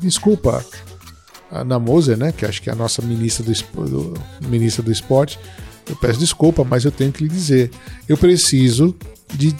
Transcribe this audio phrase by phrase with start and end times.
[0.00, 0.64] desculpa,
[1.50, 4.14] a Ana Moser, né, que acho que é a nossa ministra do, do,
[4.48, 5.38] ministra do esporte,
[5.88, 7.70] eu peço desculpa, mas eu tenho que lhe dizer,
[8.08, 8.94] eu preciso
[9.34, 9.54] de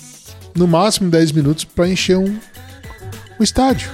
[0.54, 2.38] no máximo 10 minutos para encher um,
[3.38, 3.90] um estádio.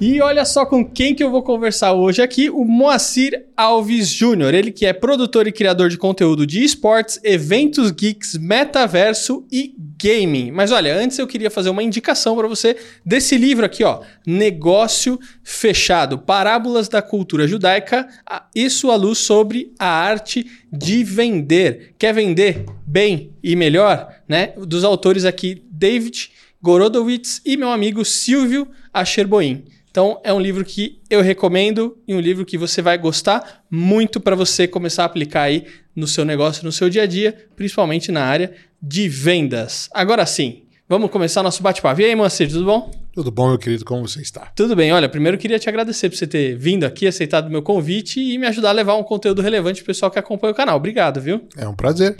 [0.00, 4.54] E olha só com quem que eu vou conversar hoje aqui, o Moacir Alves Júnior.
[4.54, 10.52] Ele que é produtor e criador de conteúdo de esportes, eventos geeks, metaverso e gaming.
[10.52, 15.18] Mas olha, antes eu queria fazer uma indicação para você desse livro aqui, ó, Negócio
[15.42, 18.08] Fechado: Parábolas da Cultura Judaica
[18.54, 21.96] e sua luz sobre a arte de vender.
[21.98, 24.52] Quer vender bem e melhor, né?
[24.58, 26.30] Dos autores aqui David
[26.62, 29.64] Gorodowitz e meu amigo Silvio Acherboim.
[29.98, 34.20] Então, é um livro que eu recomendo e um livro que você vai gostar muito
[34.20, 38.12] para você começar a aplicar aí no seu negócio, no seu dia a dia, principalmente
[38.12, 39.90] na área de vendas.
[39.92, 42.00] Agora sim, vamos começar nosso bate-papo.
[42.00, 42.92] E aí, Moacir, tudo bom?
[43.12, 44.42] Tudo bom, meu querido, como você está?
[44.54, 44.92] Tudo bem.
[44.92, 48.20] Olha, primeiro eu queria te agradecer por você ter vindo aqui, aceitado o meu convite
[48.20, 50.76] e me ajudar a levar um conteúdo relevante para o pessoal que acompanha o canal.
[50.76, 51.40] Obrigado, viu?
[51.56, 52.14] É um prazer.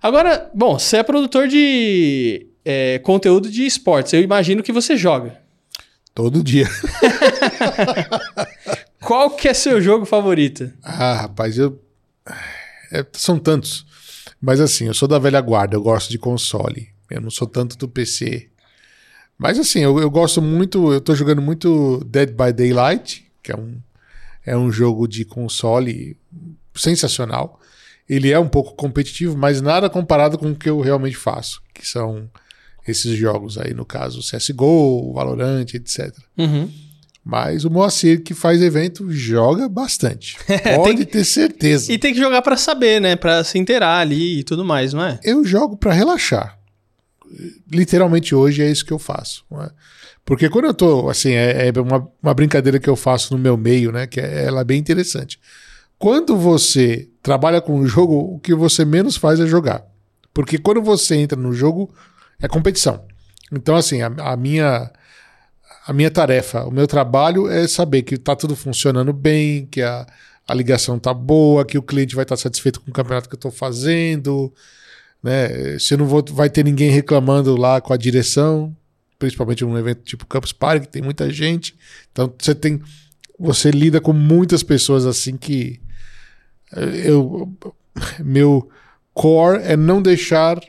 [0.00, 4.14] Agora, bom, você é produtor de é, conteúdo de esportes.
[4.14, 5.44] Eu imagino que você joga.
[6.16, 6.66] Todo dia.
[9.04, 10.72] Qual que é seu jogo favorito?
[10.82, 11.78] Ah, rapaz, eu.
[12.90, 13.84] É, são tantos.
[14.40, 16.88] Mas assim, eu sou da velha guarda, eu gosto de console.
[17.10, 18.48] Eu não sou tanto do PC.
[19.36, 20.90] Mas assim, eu, eu gosto muito.
[20.90, 23.78] Eu tô jogando muito Dead by Daylight, que é um,
[24.46, 26.16] é um jogo de console
[26.74, 27.60] sensacional.
[28.08, 31.86] Ele é um pouco competitivo, mas nada comparado com o que eu realmente faço, que
[31.86, 32.26] são
[32.86, 36.14] esses jogos aí, no caso CSGO, Valorant, etc.
[36.38, 36.70] Uhum.
[37.28, 40.36] Mas o Moacir, que faz evento, joga bastante.
[40.76, 41.92] Pode ter certeza.
[41.92, 43.16] E tem que jogar para saber, né?
[43.16, 45.18] Para se inteirar ali e tudo mais, não é?
[45.24, 46.56] Eu jogo para relaxar.
[47.68, 49.44] Literalmente hoje é isso que eu faço.
[49.60, 49.70] É?
[50.24, 53.56] Porque quando eu tô, assim, é, é uma, uma, brincadeira que eu faço no meu
[53.56, 54.06] meio, né?
[54.06, 55.40] Que é, ela é bem interessante.
[55.98, 59.84] Quando você trabalha com um jogo, o que você menos faz é jogar.
[60.32, 61.92] Porque quando você entra no jogo,
[62.40, 63.04] é competição.
[63.52, 64.90] Então, assim, a, a, minha
[65.86, 70.06] a minha tarefa, o meu trabalho é saber que está tudo funcionando bem, que a,
[70.46, 73.34] a ligação está boa, que o cliente vai estar tá satisfeito com o campeonato que
[73.34, 74.52] eu estou fazendo,
[75.22, 75.78] né?
[75.78, 78.76] Se não vou, vai ter ninguém reclamando lá com a direção,
[79.18, 81.76] principalmente num evento tipo Campus Party, que tem muita gente.
[82.10, 82.82] Então você tem,
[83.38, 85.80] você lida com muitas pessoas assim que
[87.04, 87.52] eu
[88.18, 88.68] meu
[89.14, 90.60] core é não deixar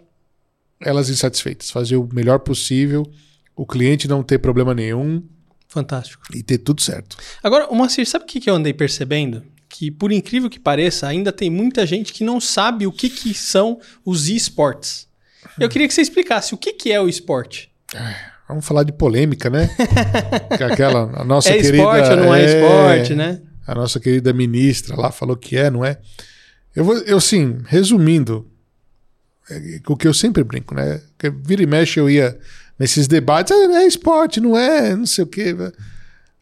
[0.80, 3.10] elas insatisfeitas, fazer o melhor possível,
[3.56, 5.24] o cliente não ter problema nenhum.
[5.68, 6.24] Fantástico.
[6.34, 7.18] E ter tudo certo.
[7.44, 9.44] Agora, o Moacir, sabe o que eu andei percebendo?
[9.68, 13.34] Que, por incrível que pareça, ainda tem muita gente que não sabe o que, que
[13.34, 15.08] são os esportes.
[15.60, 17.70] Eu queria que você explicasse o que, que é o esporte.
[18.48, 19.70] Vamos falar de polêmica, né?
[20.56, 21.78] que aquela, a nossa é querida.
[21.78, 23.42] Esporte ou não é, é esporte, né?
[23.66, 25.98] A nossa querida ministra lá falou que é, não é?
[26.74, 28.50] Eu vou, eu sim, resumindo,
[29.88, 31.02] o que eu sempre brinco, né?
[31.18, 32.38] Porque vira e mexe eu ia
[32.78, 35.56] nesses debates, ah, é esporte, não é, não sei o quê.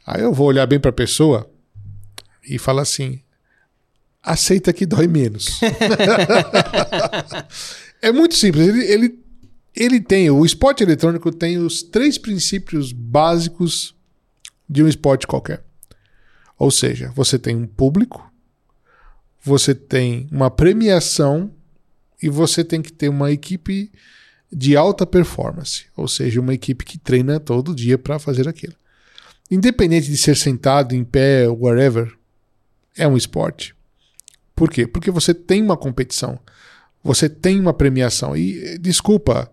[0.06, 1.50] Aí eu vou olhar bem para a pessoa
[2.48, 3.22] e falar assim:
[4.22, 5.60] aceita que dói menos.
[8.02, 8.68] é muito simples.
[8.68, 9.20] Ele, ele,
[9.76, 13.96] ele tem, o esporte eletrônico tem os três princípios básicos
[14.68, 15.64] de um esporte qualquer.
[16.58, 18.32] Ou seja, você tem um público,
[19.44, 21.52] você tem uma premiação
[22.26, 23.92] e você tem que ter uma equipe
[24.52, 28.74] de alta performance, ou seja, uma equipe que treina todo dia para fazer aquilo.
[29.52, 32.12] Independente de ser sentado, em pé, whatever,
[32.98, 33.76] é um esporte.
[34.56, 34.88] Por quê?
[34.88, 36.40] Porque você tem uma competição,
[37.04, 38.36] você tem uma premiação.
[38.36, 39.52] E desculpa,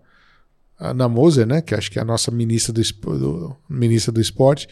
[0.81, 2.83] Ana Moser, né, que acho que é a nossa ministra do,
[3.19, 4.67] do, ministra do esporte,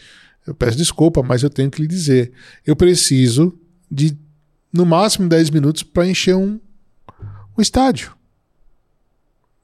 [0.47, 2.31] eu peço desculpa, mas eu tenho que lhe dizer,
[2.65, 3.55] eu preciso
[3.91, 4.17] de
[4.73, 6.59] no máximo 10 minutos para encher um,
[7.55, 8.15] o estádio.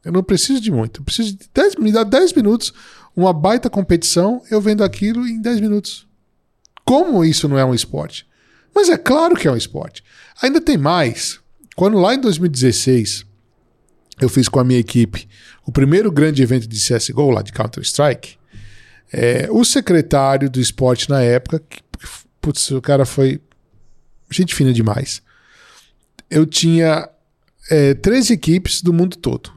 [0.03, 1.01] Eu não preciso de muito.
[1.01, 2.73] Eu preciso de 10, me dá 10 minutos,
[3.15, 6.07] uma baita competição, eu vendo aquilo em 10 minutos.
[6.85, 8.25] Como isso não é um esporte?
[8.73, 10.03] Mas é claro que é um esporte.
[10.41, 11.39] Ainda tem mais.
[11.75, 13.25] Quando lá em 2016
[14.21, 15.27] eu fiz com a minha equipe
[15.65, 18.37] o primeiro grande evento de CSGO, lá de Counter-Strike,
[19.11, 21.81] é, o secretário do esporte na época, que,
[22.39, 23.41] putz, o cara foi
[24.31, 25.21] gente fina demais.
[26.29, 27.09] Eu tinha
[27.69, 29.51] é, três equipes do mundo todo.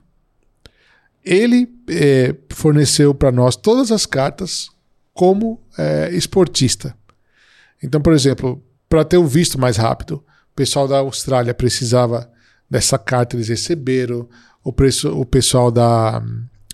[1.25, 4.71] Ele é, forneceu para nós todas as cartas
[5.12, 6.97] como é, esportista.
[7.83, 12.31] Então, por exemplo, para ter o visto mais rápido, o pessoal da Austrália precisava
[12.69, 14.29] dessa carta, eles receberam.
[14.62, 16.23] o, preço, o pessoal da,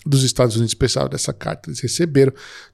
[0.05, 1.69] dos Estados Unidos precisava dessa carta.
[1.69, 2.33] Eles receberam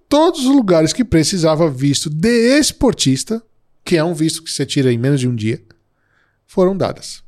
[0.09, 3.43] todos os lugares que precisava visto de esportista,
[3.85, 5.62] que é um visto que você tira em menos de um dia,
[6.47, 7.23] foram dadas.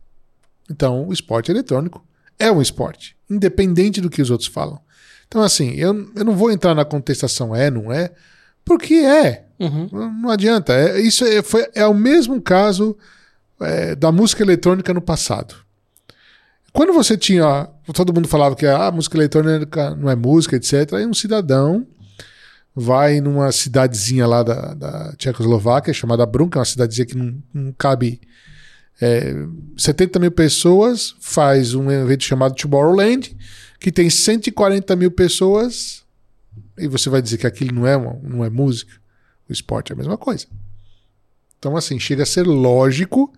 [0.70, 2.04] Então, o esporte eletrônico
[2.38, 4.80] é um esporte, independente do que os outros falam.
[5.26, 8.10] Então, assim, eu, eu não vou entrar na contestação é, não é,
[8.64, 9.46] porque é.
[9.58, 9.88] Uhum.
[9.92, 10.72] Não, não adianta.
[10.72, 12.96] É, isso é, foi, é o mesmo caso
[13.60, 15.54] é, da música eletrônica no passado.
[16.72, 17.68] Quando você tinha.
[17.92, 20.94] Todo mundo falava que a ah, música eletrônica não é música, etc.
[20.94, 21.86] Aí um cidadão
[22.74, 27.40] vai numa cidadezinha lá da, da Tchecoslováquia, chamada Brun, que é uma cidadezinha que não,
[27.52, 28.20] não cabe
[29.00, 29.34] é,
[29.76, 33.36] 70 mil pessoas, faz um evento chamado Tomorrowland,
[33.80, 36.04] que tem 140 mil pessoas,
[36.78, 38.92] e você vai dizer que aquilo não é, uma, não é música.
[39.48, 40.46] O esporte é a mesma coisa.
[41.58, 43.32] Então, assim, chega a ser lógico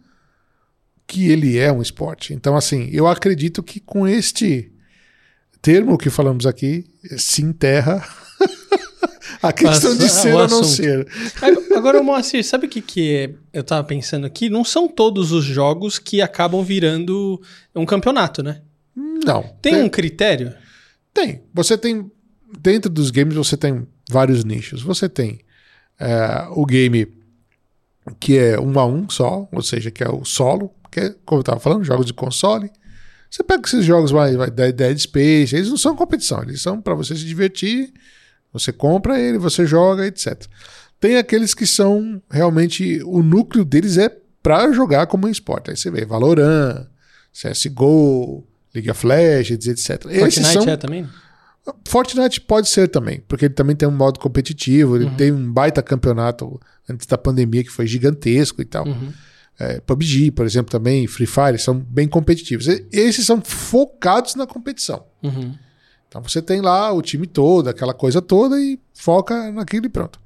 [1.06, 2.34] que ele é um esporte.
[2.34, 4.72] Então, assim, eu acredito que com este
[5.62, 6.86] termo que falamos aqui,
[7.16, 8.06] se enterra
[9.42, 11.06] a questão de ser o ou não ser.
[11.74, 14.48] Agora, Moacir, sabe o que, que eu tava pensando aqui?
[14.48, 17.40] Não são todos os jogos que acabam virando
[17.74, 18.62] um campeonato, né?
[18.94, 19.42] Não.
[19.60, 20.54] Tem um critério?
[21.12, 21.42] Tem.
[21.52, 22.10] Você tem.
[22.58, 24.82] Dentro dos games, você tem vários nichos.
[24.82, 25.40] Você tem
[25.98, 27.06] é, o game
[28.20, 31.40] que é um a um só, ou seja, que é o solo, que é, como
[31.40, 32.70] eu estava falando, jogos de console.
[33.28, 36.94] Você pega esses jogos, vai, Dead Dead Space, eles não são competição, eles são para
[36.94, 37.92] você se divertir.
[38.58, 40.44] Você compra ele, você joga, etc.
[41.00, 44.08] Tem aqueles que são realmente o núcleo deles é
[44.42, 45.70] para jogar como um esporte.
[45.70, 46.86] Aí você vê Valorant,
[47.32, 50.06] CS:GO, League of Legends, etc.
[50.06, 51.06] Esses Fortnite são é também?
[51.86, 55.82] Fortnite pode ser também, porque ele também tem um modo competitivo, ele tem um baita
[55.82, 58.86] campeonato antes da pandemia que foi gigantesco e tal.
[58.86, 59.12] Uhum.
[59.58, 62.68] É, PUBG, por exemplo, também, Free Fire, são bem competitivos.
[62.68, 65.04] E- Esses são focados na competição.
[65.22, 65.54] Uhum.
[66.08, 70.18] Então você tem lá o time todo, aquela coisa toda e foca naquilo e pronto.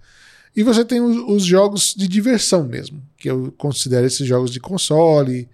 [0.54, 4.58] E você tem os, os jogos de diversão mesmo, que eu considero esses jogos de
[4.60, 5.48] console.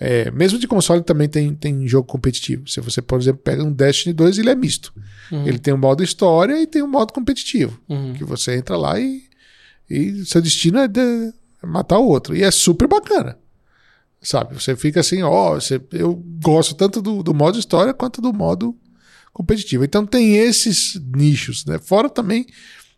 [0.00, 2.66] É, mesmo de console também tem, tem jogo competitivo.
[2.68, 4.92] Se você, por exemplo, pega um Destiny 2, ele é misto.
[5.30, 5.46] Uhum.
[5.46, 7.80] Ele tem um modo história e tem um modo competitivo.
[7.88, 8.12] Uhum.
[8.14, 9.22] Que você entra lá e,
[9.88, 11.00] e seu destino é, de-
[11.62, 12.34] é matar o outro.
[12.34, 13.38] E é super bacana.
[14.20, 14.54] Sabe?
[14.54, 18.76] Você fica assim, ó, você- eu gosto tanto do, do modo história quanto do modo
[19.32, 19.84] competitivo.
[19.84, 21.78] Então tem esses nichos, né?
[21.78, 22.46] Fora também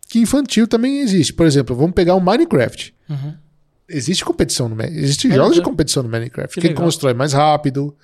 [0.07, 1.33] que infantil também existe.
[1.33, 2.93] Por exemplo, vamos pegar o Minecraft.
[3.09, 3.33] Uhum.
[3.89, 5.03] Existe competição no Minecraft.
[5.03, 6.53] Existem É, jogos de competição no Minecraft.
[6.55, 6.83] Que Quem legal.
[6.85, 7.95] constrói mais rápido.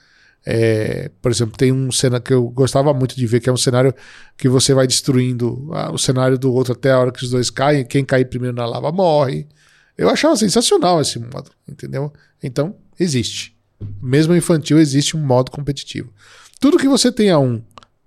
[0.44, 3.58] é, por exemplo, tem um cenário que eu gostava muito de ver, que é um
[3.58, 3.94] cenário
[4.36, 7.52] que você vai destruindo ah, o cenário do outro até a hora que os dois
[7.52, 7.86] caem.
[7.86, 9.48] Quem cair primeiro na lava morre.
[9.96, 12.12] Eu achava sensacional esse modo, entendeu?
[12.42, 13.56] Então, existe.
[14.02, 16.12] Mesmo infantil, existe um modo competitivo.
[16.60, 17.62] Tudo que você tenha um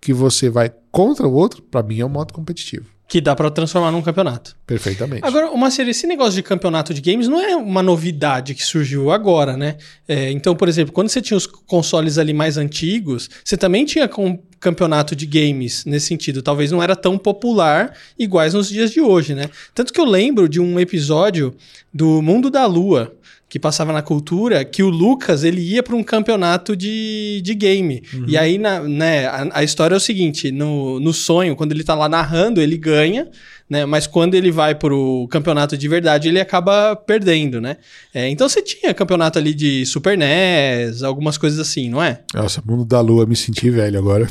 [0.05, 2.85] que você vai contra o outro, pra mim é um modo competitivo.
[3.09, 4.55] Que dá pra transformar num campeonato.
[4.67, 5.25] Perfeitamente.
[5.25, 9.11] Agora, uma série, esse negócio de campeonato de games não é uma novidade que surgiu
[9.11, 9.79] agora, né?
[10.07, 14.07] É, então, por exemplo, quando você tinha os consoles ali mais antigos, você também tinha
[14.07, 16.43] com campeonato de games nesse sentido.
[16.43, 19.49] Talvez não era tão popular iguais nos dias de hoje, né?
[19.75, 21.55] Tanto que eu lembro de um episódio
[21.93, 23.15] do Mundo da Lua
[23.55, 28.03] que passava na cultura, que o Lucas ele ia para um campeonato de, de game.
[28.27, 31.85] E aí, na, né, a, a história é o seguinte: no, no sonho, quando ele
[31.85, 33.29] tá lá narrando, ele ganha,
[33.71, 33.87] né?
[33.87, 37.77] Mas quando ele vai pro campeonato de verdade, ele acaba perdendo, né?
[38.13, 42.23] É, então você tinha campeonato ali de Super NES, algumas coisas assim, não é?
[42.35, 44.27] Nossa, mundo da lua, me senti velho agora.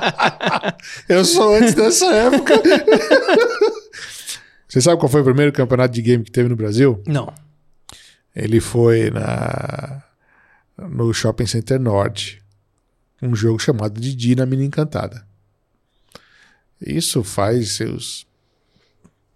[1.10, 2.54] eu sou antes dessa época.
[4.66, 7.02] Você sabe qual foi o primeiro campeonato de game que teve no Brasil?
[7.06, 7.30] Não.
[8.34, 10.02] Ele foi na
[10.76, 12.42] no Shopping Center Norte.
[13.20, 15.26] Um jogo chamado Didi na Mina Encantada.
[16.80, 18.26] Isso faz seus.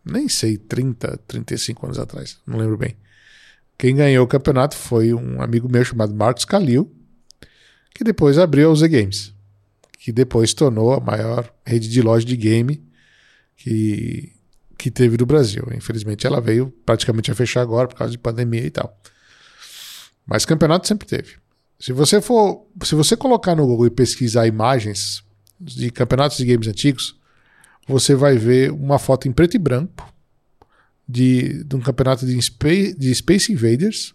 [0.05, 2.39] Nem sei, 30, 35 anos atrás.
[2.47, 2.97] Não lembro bem.
[3.79, 6.91] Quem ganhou o campeonato foi um amigo meu chamado Marcos Calil,
[7.95, 9.35] que depois abriu a Z Games,
[9.99, 12.83] que depois tornou a maior rede de loja de game
[13.57, 14.33] que,
[14.79, 15.65] que teve no Brasil.
[15.75, 18.97] Infelizmente ela veio praticamente a fechar agora por causa de pandemia e tal.
[20.27, 21.37] Mas campeonato sempre teve.
[21.79, 25.23] Se você for, se você colocar no Google e pesquisar imagens
[25.61, 27.17] de campeonatos de games antigos,
[27.87, 30.13] você vai ver uma foto em preto e branco
[31.09, 34.15] de, de um campeonato de Space, de Space Invaders,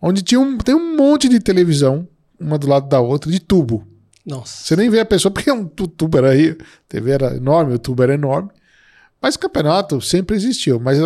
[0.00, 2.06] onde tinha um, tem um monte de televisão,
[2.38, 3.86] uma do lado da outra, de tubo.
[4.24, 4.64] Nossa.
[4.64, 6.56] Você nem vê a pessoa, porque um tu- tubo era aí, a
[6.88, 8.50] TV era enorme, o tubo era enorme.
[9.20, 10.98] Mas o campeonato sempre existiu, mas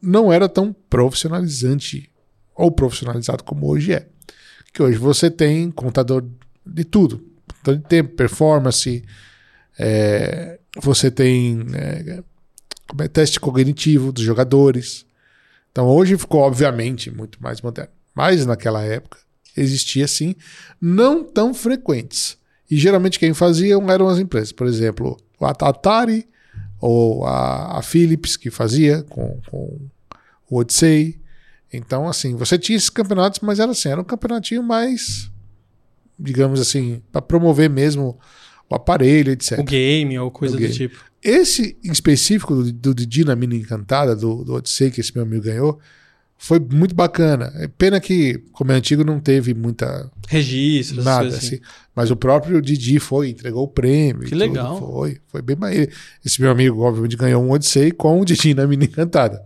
[0.00, 2.10] não era tão profissionalizante
[2.54, 4.08] ou profissionalizado como hoje é.
[4.72, 6.24] Que hoje você tem contador
[6.66, 7.28] de tudo.
[7.68, 9.04] monitor de tempo, performance,
[9.78, 12.22] é, você tem é,
[13.00, 15.06] é, teste cognitivo dos jogadores.
[15.70, 17.92] Então hoje ficou, obviamente, muito mais moderno.
[18.14, 19.18] Mas naquela época
[19.56, 20.34] existia sim,
[20.80, 22.38] não tão frequentes.
[22.70, 24.52] E geralmente quem fazia eram as empresas.
[24.52, 26.28] Por exemplo, a Atari
[26.80, 29.78] ou a, a Philips, que fazia com, com
[30.48, 31.20] o Odyssey.
[31.72, 35.30] Então, assim, você tinha esses campeonatos, mas era assim, era um campeonatinho mais,
[36.18, 38.18] digamos assim, para promover mesmo
[38.70, 39.58] o aparelho, etc.
[39.58, 40.74] O game ou coisa O do game.
[40.74, 41.08] tipo.
[41.22, 45.24] Esse em específico do, do Didi na Mina Encantada, do, do Odyssey, que esse meu
[45.24, 45.80] amigo ganhou,
[46.38, 47.52] foi muito bacana.
[47.56, 51.36] É Pena que, como é antigo, não teve muita Registros, nada assim.
[51.56, 51.60] assim.
[51.94, 54.22] Mas o próprio Didi foi, entregou o prêmio.
[54.22, 54.38] Que tudo.
[54.38, 54.78] legal.
[54.78, 55.90] Foi, foi bem maneiro.
[56.24, 59.42] Esse meu amigo, obviamente, ganhou um Odyssey com o Didi na Mina Encantada.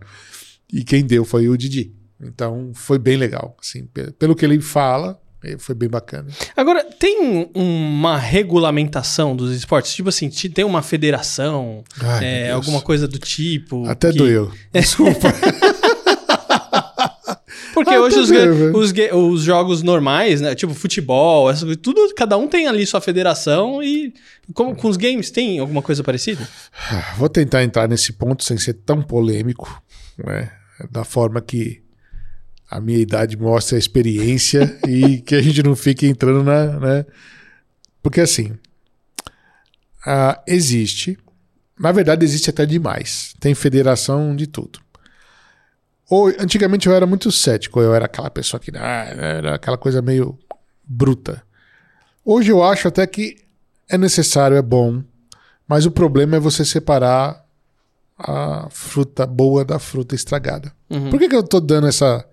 [0.71, 1.91] E quem deu foi o Didi.
[2.21, 3.57] Então foi bem legal.
[3.61, 6.27] Assim, pe- pelo que ele fala, eh, foi bem bacana.
[6.55, 9.93] Agora, tem uma regulamentação dos esportes?
[9.93, 13.85] Tipo assim, te- tem uma federação, Ai, é, alguma coisa do tipo?
[13.87, 14.51] Até que- doeu.
[14.71, 15.33] Desculpa.
[17.73, 18.77] Porque Até hoje os, velho.
[18.77, 20.53] os, ga- os jogos normais, né?
[20.53, 24.13] Tipo futebol, essa tudo, cada um tem ali sua federação e
[24.53, 26.47] como com os games tem alguma coisa parecida?
[27.17, 29.81] Vou tentar entrar nesse ponto sem ser tão polêmico,
[30.17, 30.51] né?
[30.91, 31.81] Da forma que
[32.69, 36.79] a minha idade mostra a experiência e que a gente não fique entrando na.
[36.79, 37.05] Né?
[38.01, 38.51] Porque assim,
[40.05, 41.17] ah, existe.
[41.79, 43.33] Na verdade, existe até demais.
[43.39, 44.79] Tem federação de tudo.
[46.13, 49.99] Ou, antigamente eu era muito cético, eu era aquela pessoa que ah, era aquela coisa
[49.99, 50.37] meio
[50.83, 51.41] bruta.
[52.23, 53.37] Hoje eu acho até que
[53.89, 55.03] é necessário, é bom,
[55.67, 57.43] mas o problema é você separar
[58.15, 60.71] a fruta boa da fruta estragada.
[60.87, 61.09] Uhum.
[61.09, 62.23] Por que, que eu tô dando essa,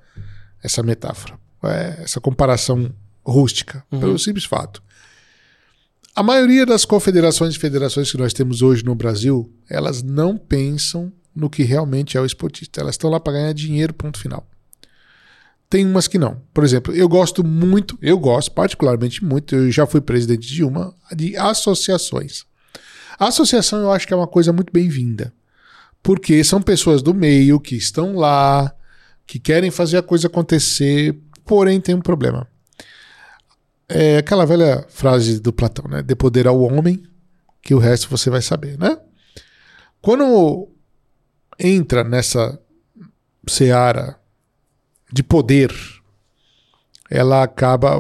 [0.62, 1.38] essa metáfora?
[1.64, 2.92] É, essa comparação
[3.24, 3.82] rústica?
[3.98, 4.82] Pelo simples fato.
[6.14, 11.10] A maioria das confederações e federações que nós temos hoje no Brasil, elas não pensam
[11.34, 12.80] no que realmente é o esportista.
[12.80, 14.46] Elas estão lá para ganhar dinheiro, ponto final.
[15.68, 16.42] Tem umas que não.
[16.52, 20.94] Por exemplo, eu gosto muito, eu gosto particularmente muito, eu já fui presidente de uma,
[21.14, 22.44] de associações.
[23.18, 25.32] A associação eu acho que é uma coisa muito bem-vinda.
[26.02, 28.74] Porque são pessoas do meio que estão lá,
[29.26, 32.48] que querem fazer a coisa acontecer, porém tem um problema.
[33.88, 36.02] É aquela velha frase do Platão, né?
[36.02, 37.02] De poder ao homem,
[37.62, 38.98] que o resto você vai saber, né?
[40.00, 40.69] Quando
[41.60, 42.58] entra nessa
[43.46, 44.18] seara
[45.12, 45.72] de poder,
[47.10, 47.96] ela acaba.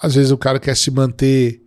[0.00, 1.62] Às vezes o cara quer se manter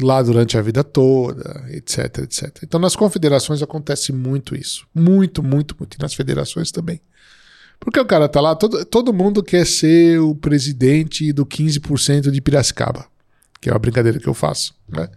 [0.00, 2.60] lá durante a vida toda, etc, etc.
[2.62, 4.86] Então nas confederações acontece muito isso.
[4.94, 5.96] Muito, muito, muito.
[5.96, 7.00] E nas federações também.
[7.78, 12.40] Porque o cara tá lá, todo, todo mundo quer ser o presidente do 15% de
[12.40, 13.06] Piracicaba,
[13.58, 15.08] que é uma brincadeira que eu faço, né?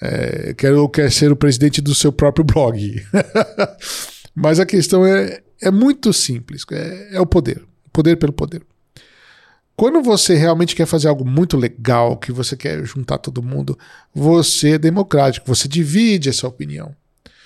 [0.00, 3.02] É, quero, quer ser o presidente do seu próprio blog.
[4.34, 7.62] Mas a questão é, é muito simples, é, é o poder.
[7.86, 8.62] O poder pelo poder.
[9.76, 13.76] Quando você realmente quer fazer algo muito legal, que você quer juntar todo mundo,
[14.14, 16.94] você é democrático, você divide essa opinião.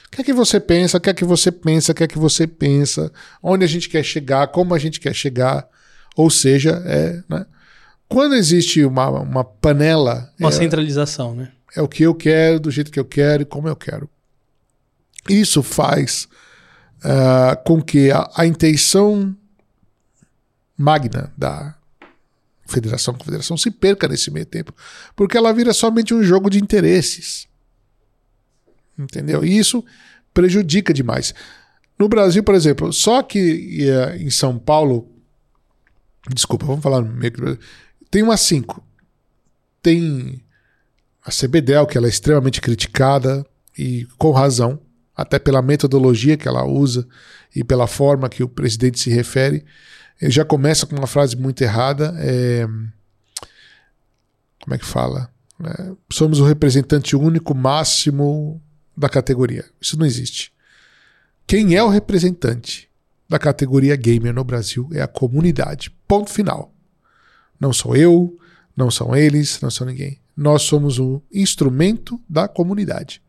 [0.07, 2.09] O que é que você pensa, o que é que você pensa, o que é
[2.09, 3.13] que você pensa,
[3.43, 5.67] onde a gente quer chegar, como a gente quer chegar.
[6.17, 7.47] Ou seja, é, né?
[8.09, 11.51] quando existe uma, uma panela, Uma é, centralização, né?
[11.77, 14.09] É o que eu quero, do jeito que eu quero e como eu quero.
[15.29, 16.29] Isso faz
[17.03, 19.37] ah, com que a, a intenção
[20.77, 21.75] magna da
[22.67, 24.75] federação confederação se perca nesse meio tempo,
[25.17, 27.49] porque ela vira somente um jogo de interesses.
[28.99, 29.45] Entendeu?
[29.45, 29.85] E isso
[30.35, 31.35] prejudica demais.
[31.99, 35.09] No Brasil, por exemplo, só que eh, em São Paulo,
[36.33, 37.59] desculpa, vamos falar meio que-
[38.11, 38.85] tem umas cinco.
[39.83, 40.43] Tem
[41.25, 43.45] a CBDEL, que ela é extremamente criticada
[43.77, 44.81] e com razão,
[45.15, 47.07] até pela metodologia que ela usa
[47.55, 49.65] e pela forma que o presidente se refere.
[50.21, 52.15] Ele já começa com uma frase muito errada.
[52.19, 52.67] é,
[54.63, 55.31] Como é que fala?
[55.65, 58.61] É, somos o representante único máximo
[58.97, 59.65] da categoria.
[59.81, 60.53] Isso não existe.
[61.47, 62.89] Quem é o representante
[63.29, 65.91] da categoria gamer no Brasil é a comunidade.
[66.07, 66.73] Ponto final.
[67.61, 68.39] Não sou eu,
[68.77, 70.21] não são eles, não são ninguém.
[70.39, 73.21] Nós somos o instrumento da comunidade.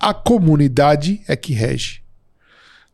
[0.00, 2.02] A comunidade é que rege.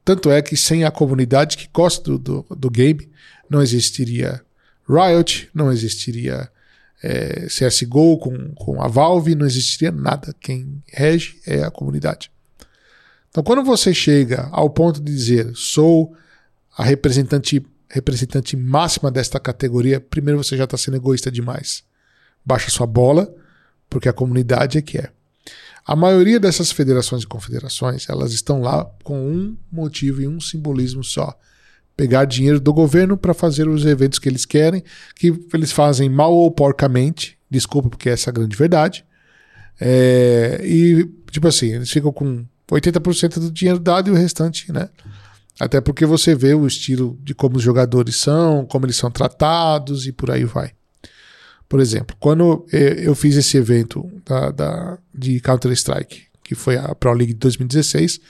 [0.04, 3.10] Tanto é que sem a comunidade que gosta do, do, do game,
[3.48, 4.42] não existiria
[4.86, 6.50] Riot, não existiria
[7.02, 10.34] eh, CSGO com, com a Valve, não existiria nada.
[10.38, 12.30] Quem rege é a comunidade.
[13.30, 16.14] Então, quando você chega ao ponto de dizer sou
[16.76, 21.82] a representante, representante máxima desta categoria, primeiro você já está sendo egoísta demais.
[22.44, 23.34] Baixa sua bola,
[23.92, 25.10] porque a comunidade é que é.
[25.84, 31.04] A maioria dessas federações e confederações, elas estão lá com um motivo e um simbolismo
[31.04, 31.36] só.
[31.94, 34.82] Pegar dinheiro do governo para fazer os eventos que eles querem,
[35.14, 39.04] que eles fazem mal ou porcamente, desculpa porque essa é a grande verdade.
[39.78, 44.88] É, e, tipo assim, eles ficam com 80% do dinheiro dado e o restante, né?
[45.60, 50.06] Até porque você vê o estilo de como os jogadores são, como eles são tratados
[50.06, 50.72] e por aí vai.
[51.72, 57.14] Por exemplo, quando eu fiz esse evento da, da de Counter-Strike, que foi a Pro
[57.14, 58.20] League de 2016,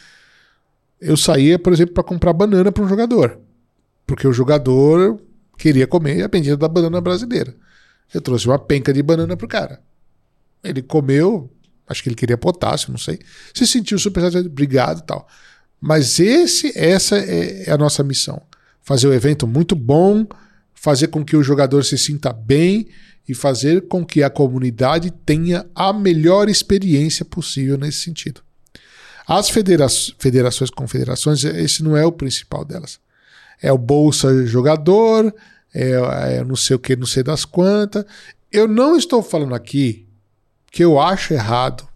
[1.00, 3.36] eu saía, por exemplo, para comprar banana para um jogador.
[4.06, 5.20] Porque o jogador
[5.58, 7.52] queria comer a bendita da banana brasileira.
[8.14, 9.82] Eu trouxe uma penca de banana pro cara.
[10.62, 11.50] Ele comeu,
[11.88, 13.18] acho que ele queria potássio, não sei.
[13.52, 15.26] Se sentiu super satisfeito, obrigado e tal.
[15.80, 18.40] Mas esse, essa é, é a nossa missão.
[18.82, 20.24] Fazer o evento muito bom,
[20.72, 22.86] fazer com que o jogador se sinta bem
[23.28, 28.42] e fazer com que a comunidade tenha a melhor experiência possível nesse sentido.
[29.26, 29.86] As federa
[30.18, 32.98] federações, confederações, esse não é o principal delas.
[33.60, 35.32] É o bolsa jogador,
[35.72, 35.92] é,
[36.38, 38.04] é não sei o que, não sei das quantas.
[38.50, 40.06] Eu não estou falando aqui
[40.70, 41.86] que eu acho errado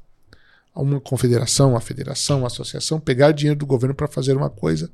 [0.74, 4.90] uma confederação, uma federação, uma associação pegar dinheiro do governo para fazer uma coisa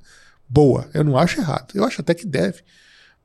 [0.49, 0.89] boa.
[0.95, 1.73] Eu não acho errado.
[1.75, 2.63] Eu acho até que deve.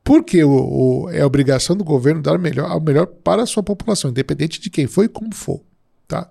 [0.08, 3.62] Porque o, o, é obrigação do governo dar o melhor, o melhor para a sua
[3.62, 5.60] população, independente de quem foi e como for.
[6.06, 6.26] Tá?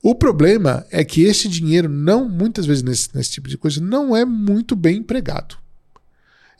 [0.00, 4.14] O problema é que esse dinheiro não, muitas vezes nesse, nesse tipo de coisa, não
[4.14, 5.56] é muito bem empregado.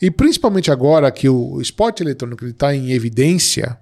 [0.02, 3.78] E principalmente agora que o esporte eletrônico está em evidência,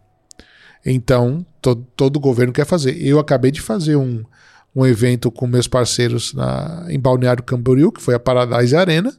[0.84, 3.02] então todo, todo governo quer fazer.
[3.02, 4.22] Eu acabei de fazer um,
[4.76, 9.10] um evento com meus parceiros na, em Balneário Camboriú, que foi a Paradise Arena,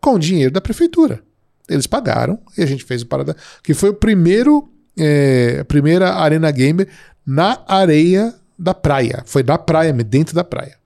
[0.00, 1.22] com dinheiro da prefeitura.
[1.70, 6.14] Eles pagaram e a gente fez o Parada, que foi o primeiro, é, a primeira
[6.14, 6.88] Arena Gamer
[7.24, 9.22] na areia da praia.
[9.24, 10.76] Foi na praia, dentro da praia.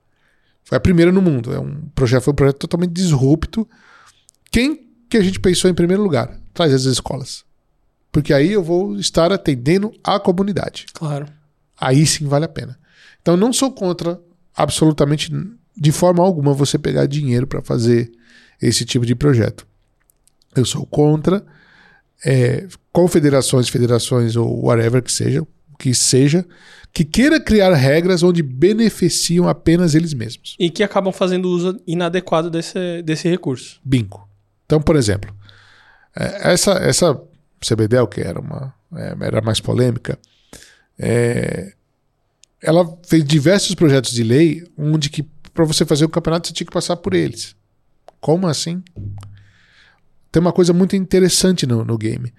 [0.62, 1.54] Foi a primeira no mundo.
[1.54, 3.68] É um projeto, foi um projeto totalmente disrupto.
[4.50, 6.38] Quem que a gente pensou em primeiro lugar?
[6.52, 7.44] Traz as escolas.
[8.12, 10.86] Porque aí eu vou estar atendendo a comunidade.
[10.92, 11.26] Claro.
[11.80, 12.78] Aí sim vale a pena.
[13.20, 14.20] Então não sou contra
[14.54, 15.32] absolutamente
[15.76, 18.12] de forma alguma você pegar dinheiro para fazer
[18.62, 19.66] esse tipo de projeto.
[20.56, 21.44] Eu sou contra
[22.24, 25.46] é, confederações, federações ou whatever que seja,
[25.78, 26.46] que seja,
[26.92, 30.56] que queira criar regras onde beneficiam apenas eles mesmos.
[30.58, 33.80] E que acabam fazendo uso inadequado desse, desse recurso.
[33.84, 34.28] Bingo.
[34.64, 35.34] Então, por exemplo,
[36.16, 37.20] é, essa, essa
[37.60, 40.18] CBDEL, que era, uma, é, era mais polêmica,
[40.98, 41.72] é,
[42.62, 46.66] ela fez diversos projetos de lei onde que para você fazer o campeonato você tinha
[46.66, 47.54] que passar por eles.
[48.20, 48.82] Como assim?
[50.34, 52.34] Tem uma coisa muito interessante no, no game.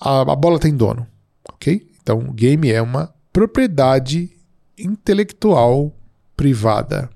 [0.00, 1.06] A, a, bola tem dono,
[1.52, 1.86] ok?
[2.02, 4.30] Então, o game é uma propriedade
[4.78, 5.94] intelectual
[6.34, 7.10] privada.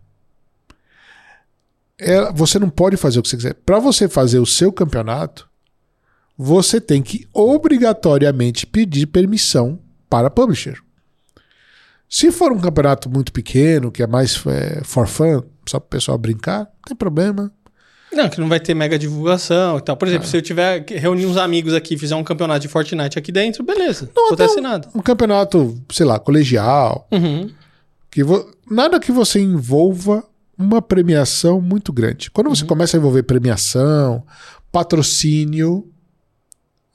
[1.97, 3.55] É, você não pode fazer o que você quiser.
[3.55, 5.49] Para você fazer o seu campeonato,
[6.37, 9.79] você tem que obrigatoriamente pedir permissão
[10.11, 10.79] para a publisher.
[12.07, 15.91] Se for um campeonato muito pequeno, que é mais é, for fun, só para o
[15.91, 17.51] pessoal brincar, não tem problema.
[18.19, 19.97] Não, que não vai ter mega divulgação e tal.
[19.97, 20.31] Por exemplo, ah.
[20.31, 23.63] se eu tiver reunir uns amigos aqui e fizer um campeonato de Fortnite aqui dentro,
[23.63, 24.11] beleza.
[24.15, 24.89] Não, acontece um, nada.
[24.93, 27.07] Um campeonato, sei lá, colegial.
[27.13, 27.49] Uhum.
[28.11, 28.51] Que vo...
[28.69, 30.25] Nada que você envolva
[30.59, 32.29] uma premiação muito grande.
[32.29, 32.69] Quando você uhum.
[32.69, 34.25] começa a envolver premiação,
[34.73, 35.89] patrocínio,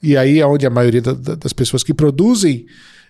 [0.02, 2.66] e aí é onde a maioria da, da, das pessoas que produzem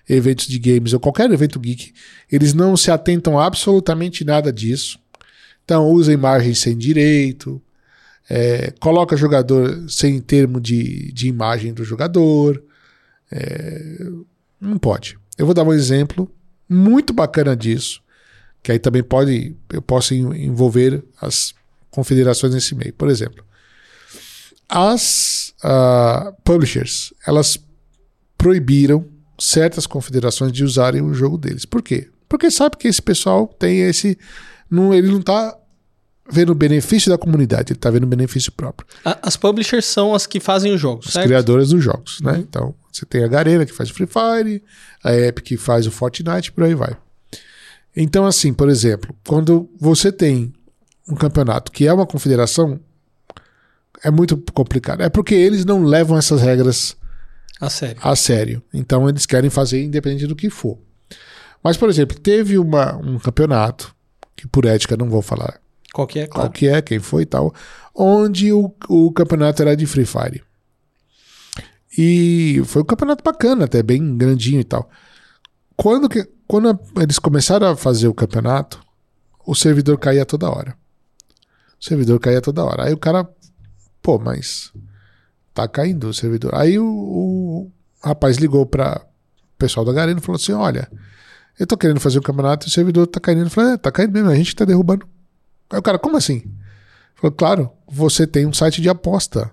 [0.08, 1.92] eventos de games ou qualquer evento geek,
[2.30, 5.00] eles não se atentam a absolutamente nada disso.
[5.64, 7.60] Então usa imagens sem direito,
[8.28, 12.62] é, coloca jogador sem termo de, de imagem do jogador.
[13.30, 14.06] É,
[14.60, 15.18] não pode.
[15.36, 16.30] Eu vou dar um exemplo
[16.68, 18.00] muito bacana disso,
[18.62, 21.54] que aí também pode, eu posso envolver as
[21.90, 22.94] confederações nesse meio.
[22.94, 23.44] Por exemplo,
[24.68, 27.58] as uh, publishers, elas
[28.38, 29.06] proibiram
[29.38, 31.64] certas confederações de usarem o jogo deles.
[31.64, 32.08] Por quê?
[32.28, 34.18] Porque sabe que esse pessoal tem esse.
[34.70, 35.56] Não, ele não está
[36.30, 38.86] vendo o benefício da comunidade, ele está vendo o benefício próprio.
[39.04, 41.26] As publishers são as que fazem os jogos, As certo?
[41.26, 42.32] criadoras dos jogos, né?
[42.32, 42.38] Uhum.
[42.38, 44.62] Então, você tem a Garena que faz o Free Fire,
[45.02, 46.96] a Epic que faz o Fortnite, por aí vai.
[47.96, 50.52] Então, assim, por exemplo, quando você tem
[51.08, 52.80] um campeonato que é uma confederação,
[54.02, 55.02] é muito complicado.
[55.02, 56.96] É porque eles não levam essas regras
[57.60, 58.00] a sério.
[58.02, 58.62] A sério.
[58.72, 60.78] Então, eles querem fazer independente do que for.
[61.62, 63.94] Mas, por exemplo, teve uma, um campeonato,
[64.34, 65.60] que por ética não vou falar
[65.94, 66.48] qual que é, claro.
[66.48, 67.54] Qual que é, quem foi e tal.
[67.94, 70.42] Onde o, o campeonato era de Free Fire.
[71.96, 74.90] E foi um campeonato bacana, até bem grandinho e tal.
[75.76, 78.80] Quando, que, quando eles começaram a fazer o campeonato,
[79.46, 80.76] o servidor caía toda hora.
[81.80, 82.86] O servidor caía toda hora.
[82.86, 83.28] Aí o cara,
[84.02, 84.72] pô, mas
[85.52, 86.56] tá caindo o servidor.
[86.56, 90.90] Aí o, o rapaz ligou para o pessoal da Garena e falou assim: Olha,
[91.56, 93.44] eu tô querendo fazer o campeonato e o servidor tá caindo.
[93.44, 95.06] Eu falei: É, tá caindo mesmo, a gente tá derrubando.
[95.74, 96.44] Aí o cara, como assim?
[97.16, 99.50] Falou: Claro, você tem um site de aposta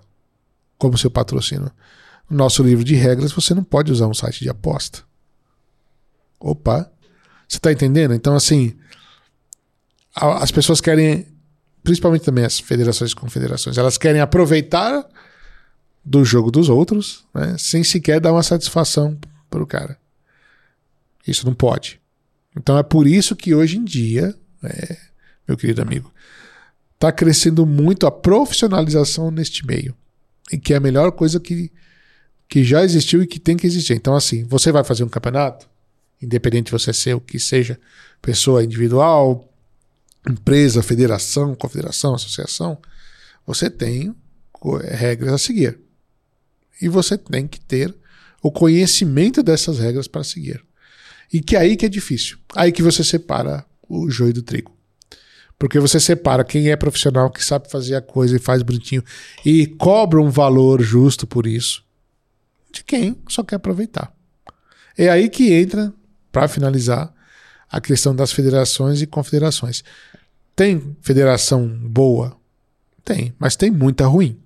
[0.78, 1.70] como seu patrocínio.
[2.30, 5.00] No nosso livro de regras, você não pode usar um site de aposta.
[6.38, 6.90] Opa,
[7.48, 8.14] você tá entendendo?
[8.14, 8.76] Então, assim,
[10.14, 11.26] as pessoas querem,
[11.82, 15.04] principalmente também as federações e confederações, elas querem aproveitar
[16.04, 19.18] do jogo dos outros, né, sem sequer dar uma satisfação
[19.50, 19.98] para o cara.
[21.26, 22.00] Isso não pode.
[22.56, 25.11] Então é por isso que hoje em dia, é,
[25.46, 26.12] meu querido amigo,
[26.94, 29.94] está crescendo muito a profissionalização neste meio.
[30.52, 31.70] E que é a melhor coisa que,
[32.48, 33.94] que já existiu e que tem que existir.
[33.94, 35.68] Então, assim, você vai fazer um campeonato,
[36.20, 37.78] independente de você ser o que seja,
[38.20, 39.52] pessoa individual,
[40.28, 42.78] empresa, federação, confederação, associação,
[43.46, 44.14] você tem
[44.52, 45.78] co- regras a seguir.
[46.80, 47.94] E você tem que ter
[48.40, 50.64] o conhecimento dessas regras para seguir.
[51.32, 52.38] E que é aí que é difícil.
[52.54, 54.76] Aí que você separa o joio do trigo.
[55.62, 59.00] Porque você separa quem é profissional, que sabe fazer a coisa e faz bonitinho
[59.46, 61.84] e cobra um valor justo por isso,
[62.72, 64.12] de quem só quer aproveitar.
[64.98, 65.94] É aí que entra,
[66.32, 67.14] para finalizar,
[67.70, 69.84] a questão das federações e confederações.
[70.56, 72.36] Tem federação boa?
[73.04, 74.42] Tem, mas tem muita ruim.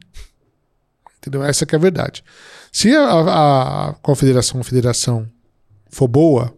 [1.17, 1.43] Entendeu?
[1.43, 2.23] Essa é a verdade.
[2.71, 5.27] Se a, a confederação, a federação
[5.89, 6.55] for boa,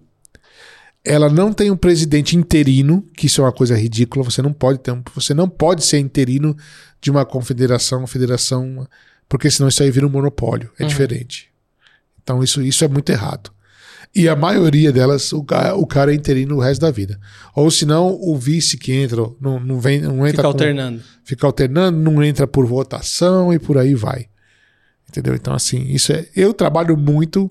[1.04, 4.24] ela não tem um presidente interino, que isso é uma coisa ridícula.
[4.24, 6.56] Você não pode ter um, você não pode ser interino
[7.00, 8.86] de uma confederação, federação,
[9.28, 10.70] porque senão isso aí vira um monopólio.
[10.78, 11.48] É diferente.
[12.22, 13.50] Então isso, isso é muito errado.
[14.14, 15.44] E a maioria delas, o,
[15.76, 17.18] o cara é interino o resto da vida.
[17.54, 21.02] Ou senão o vice que entra, não, não, vem, não entra Fica com- alternando.
[21.24, 24.26] fica alternando, não entra por votação e por aí vai.
[25.08, 25.34] Entendeu?
[25.34, 26.26] Então, assim, isso é.
[26.34, 27.50] Eu trabalho muito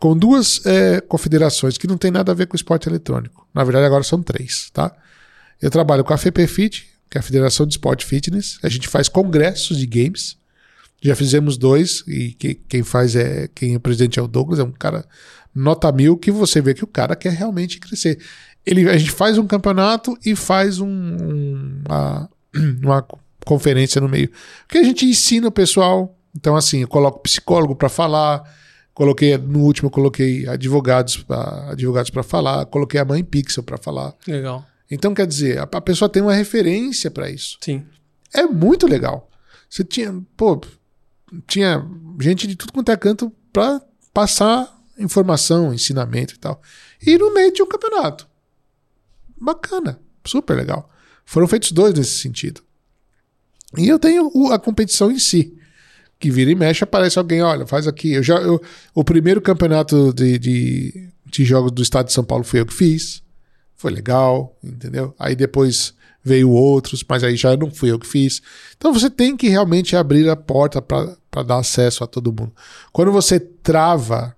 [0.00, 3.46] com duas é, confederações que não tem nada a ver com esporte eletrônico.
[3.54, 4.94] Na verdade, agora são três, tá?
[5.60, 8.58] Eu trabalho com a FPFit, que é a Federação de Esporte Fitness.
[8.62, 10.36] A gente faz congressos de games.
[11.02, 13.48] Já fizemos dois, e que- quem faz é.
[13.54, 15.04] Quem é o presidente é o Douglas, é um cara
[15.54, 18.18] nota mil que você vê que o cara quer realmente crescer.
[18.66, 22.30] Ele, a gente faz um campeonato e faz um, um- uma,
[22.82, 23.06] uma
[23.44, 24.30] conferência no meio.
[24.66, 26.14] Porque a gente ensina o pessoal.
[26.36, 28.42] Então, assim, eu coloco psicólogo para falar.
[28.96, 32.64] Coloquei, no último, eu coloquei advogados para advogados para falar.
[32.64, 34.14] Coloquei a mãe Pixel para falar.
[34.26, 34.64] Legal.
[34.90, 37.58] Então, quer dizer, a, a pessoa tem uma referência para isso.
[37.60, 37.84] Sim.
[38.32, 39.30] É muito legal.
[39.68, 40.58] Você tinha, pô,
[41.46, 41.86] tinha
[42.18, 43.82] gente de tudo quanto é canto para
[44.14, 46.62] passar informação, ensinamento e tal.
[47.06, 48.26] E no meio tinha um campeonato.
[49.38, 50.88] Bacana, super legal.
[51.26, 52.62] Foram feitos dois nesse sentido.
[53.76, 55.54] E eu tenho o- a competição em si.
[56.18, 58.12] Que vira e mexe, aparece alguém, olha, faz aqui.
[58.12, 58.60] Eu já, eu,
[58.94, 62.72] o primeiro campeonato de, de, de jogos do estado de São Paulo foi eu que
[62.72, 63.22] fiz.
[63.74, 65.14] Foi legal, entendeu?
[65.18, 68.40] Aí depois veio outros, mas aí já não fui eu que fiz.
[68.76, 72.52] Então você tem que realmente abrir a porta para dar acesso a todo mundo.
[72.92, 74.34] Quando você trava,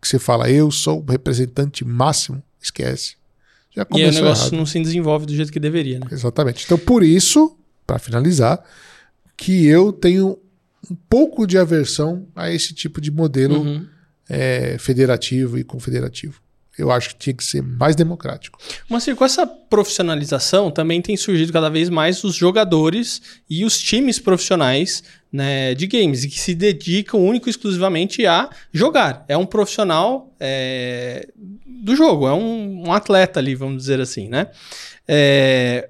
[0.00, 3.16] que você fala, eu sou o representante máximo, esquece.
[3.74, 4.52] Já E o negócio errado.
[4.56, 6.06] não se desenvolve do jeito que deveria, né?
[6.10, 6.64] Exatamente.
[6.64, 7.54] Então, por isso,
[7.86, 8.62] para finalizar,
[9.36, 10.38] que eu tenho
[10.90, 13.86] um pouco de aversão a esse tipo de modelo Uhum.
[14.28, 16.40] é, federativo e confederativo.
[16.78, 18.58] Eu acho que tinha que ser mais democrático.
[18.90, 24.18] Mas com essa profissionalização também tem surgido cada vez mais os jogadores e os times
[24.18, 29.24] profissionais né, de games e que se dedicam único e exclusivamente a jogar.
[29.26, 31.26] É um profissional é,
[31.66, 34.48] do jogo, é um, um atleta ali, vamos dizer assim, né?
[35.08, 35.88] É,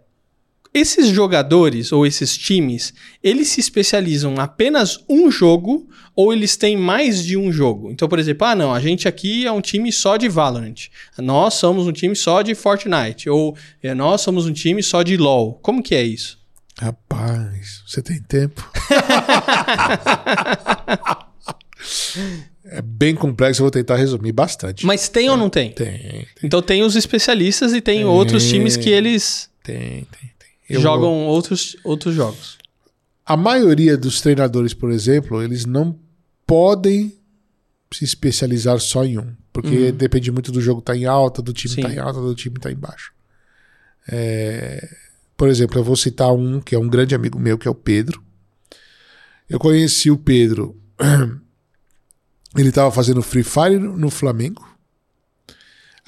[0.77, 6.77] esses jogadores ou esses times, eles se especializam em apenas um jogo ou eles têm
[6.77, 7.91] mais de um jogo?
[7.91, 10.89] Então, por exemplo, ah, não, a gente aqui é um time só de Valorant.
[11.19, 13.29] Nós somos um time só de Fortnite.
[13.29, 15.59] Ou eh, nós somos um time só de LoL.
[15.63, 16.39] Como que é isso?
[16.79, 18.63] Rapaz, você tem tempo?
[22.67, 24.85] é bem complexo, eu vou tentar resumir bastante.
[24.85, 25.73] Mas tem ou não tem?
[25.73, 28.05] Tem, tem, Então tem os especialistas e tem Tem.
[28.05, 30.36] outros times que eles tem, tem.
[30.69, 32.59] Eu jogam vou- outros, outros jogos.
[33.25, 35.99] A maioria dos treinadores, por exemplo, eles não
[36.47, 37.13] podem
[37.93, 39.35] se especializar só em um.
[39.53, 42.57] Porque depende muito do jogo estar em alta, do time estar em alta, do time
[42.57, 43.13] estar em baixo.
[44.09, 44.89] É,
[45.37, 47.75] Por exemplo, eu vou citar um que é um grande amigo meu, que é o
[47.75, 48.23] Pedro.
[49.49, 50.81] Eu conheci o Pedro.
[52.57, 54.67] Ele estava fazendo Free Fire no Flamengo.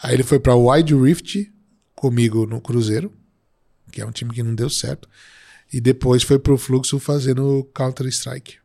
[0.02, 1.52] Aí ele foi para Wide Rift
[1.94, 3.12] comigo no Cruzeiro,
[3.90, 5.08] que é um time que não deu certo.
[5.72, 8.56] E depois foi pro Fluxo fazendo Counter-Strike.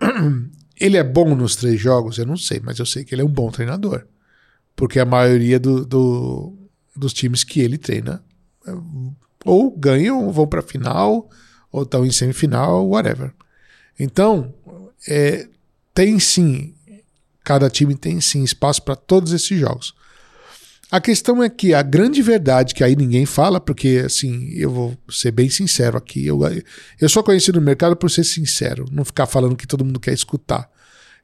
[0.80, 2.16] Ele é bom nos três jogos?
[2.16, 4.06] Eu não sei, mas eu sei que ele é um bom treinador.
[4.74, 6.56] Porque a maioria do, do
[6.96, 8.24] dos times que ele treina
[8.66, 8.72] é,
[9.44, 11.28] ou ganham, ou vão pra final,
[11.70, 13.32] ou estão em semifinal, whatever.
[13.98, 14.54] Então,
[15.06, 15.48] é,
[15.92, 16.74] tem sim,
[17.44, 19.94] cada time tem sim espaço para todos esses jogos.
[20.90, 24.98] A questão é que a grande verdade que aí ninguém fala, porque assim, eu vou
[25.08, 26.40] ser bem sincero aqui, eu,
[27.00, 30.12] eu sou conhecido no mercado por ser sincero, não ficar falando que todo mundo quer
[30.12, 30.68] escutar.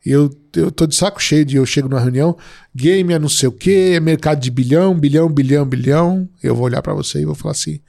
[0.04, 2.36] Eu, eu tô de saco cheio de eu chego numa reunião,
[2.72, 6.28] game é não sei o que, é mercado de bilhão, bilhão, bilhão, bilhão.
[6.40, 7.80] Eu vou olhar para você e vou falar assim: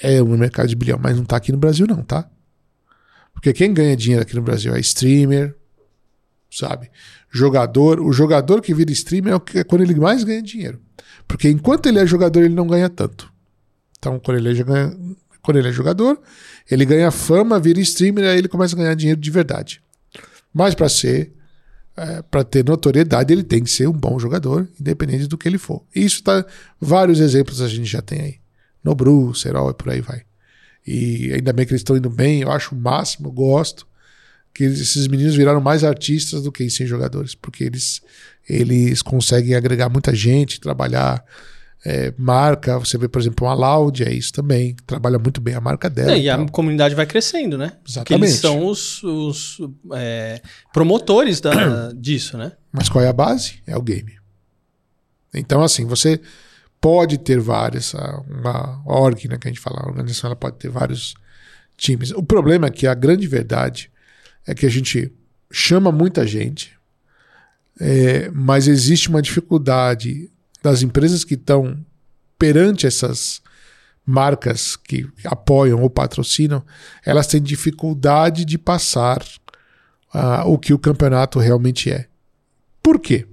[0.00, 2.26] é um mercado de bilhão, mas não tá aqui no Brasil, não, tá?
[3.34, 5.54] Porque quem ganha dinheiro aqui no Brasil é streamer,
[6.50, 6.90] sabe?
[7.30, 8.00] Jogador.
[8.00, 10.80] O jogador que vira streamer é, é quando ele mais ganha dinheiro.
[11.26, 13.30] Porque enquanto ele é jogador, ele não ganha tanto.
[13.98, 14.64] Então, quando ele é,
[15.42, 16.18] quando ele é jogador,
[16.70, 19.82] ele ganha fama, vira streamer, aí ele começa a ganhar dinheiro de verdade.
[20.52, 21.32] Mas para ser,
[21.96, 25.58] é, para ter notoriedade, ele tem que ser um bom jogador, independente do que ele
[25.58, 25.84] for.
[25.94, 26.44] E isso tá.
[26.80, 28.34] Vários exemplos a gente já tem aí.
[28.82, 30.22] Nobru, Serol e por aí vai.
[30.86, 33.86] E ainda bem que eles estão indo bem, eu acho o máximo, gosto
[34.58, 38.00] que esses meninos viraram mais artistas do que em ser jogadores, porque eles,
[38.48, 41.24] eles conseguem agregar muita gente, trabalhar
[41.86, 42.76] é, marca.
[42.76, 46.10] Você vê, por exemplo, uma Loud, é isso também, trabalha muito bem a marca dela.
[46.10, 47.74] É, e, a comunidade vai crescendo, né?
[47.88, 48.04] Exatamente.
[48.04, 49.60] Porque eles são os, os
[49.94, 50.42] é,
[50.72, 52.50] promotores da, disso, né?
[52.72, 53.62] Mas qual é a base?
[53.64, 54.18] É o game.
[55.32, 56.20] Então, assim, você
[56.80, 60.68] pode ter várias, uma org, né, que a gente fala, a organização ela pode ter
[60.68, 61.14] vários
[61.76, 62.10] times.
[62.10, 63.88] O problema é que a grande verdade
[64.48, 65.12] é que a gente
[65.52, 66.72] chama muita gente,
[67.78, 70.30] é, mas existe uma dificuldade
[70.62, 71.78] das empresas que estão
[72.38, 73.42] perante essas
[74.06, 76.64] marcas que apoiam ou patrocinam,
[77.04, 79.22] elas têm dificuldade de passar
[80.14, 82.08] uh, o que o campeonato realmente é.
[82.82, 83.26] Por quê?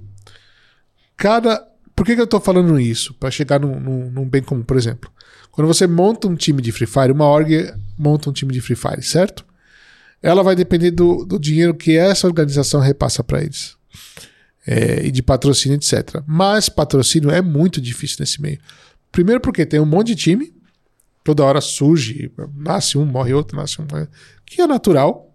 [1.16, 1.66] Cada.
[1.96, 3.14] Por que, que eu estou falando isso?
[3.14, 5.10] Para chegar num, num, num, bem comum, por exemplo.
[5.50, 8.76] Quando você monta um time de Free Fire, uma org monta um time de Free
[8.76, 9.46] Fire, certo?
[10.22, 13.76] Ela vai depender do, do dinheiro que essa organização repassa para eles.
[14.68, 16.24] É, e de patrocínio, etc.
[16.26, 18.60] Mas patrocínio é muito difícil nesse meio.
[19.12, 20.54] Primeiro porque tem um monte de time,
[21.24, 23.86] toda hora surge, nasce um, morre outro, nasce um,
[24.46, 25.32] que é natural.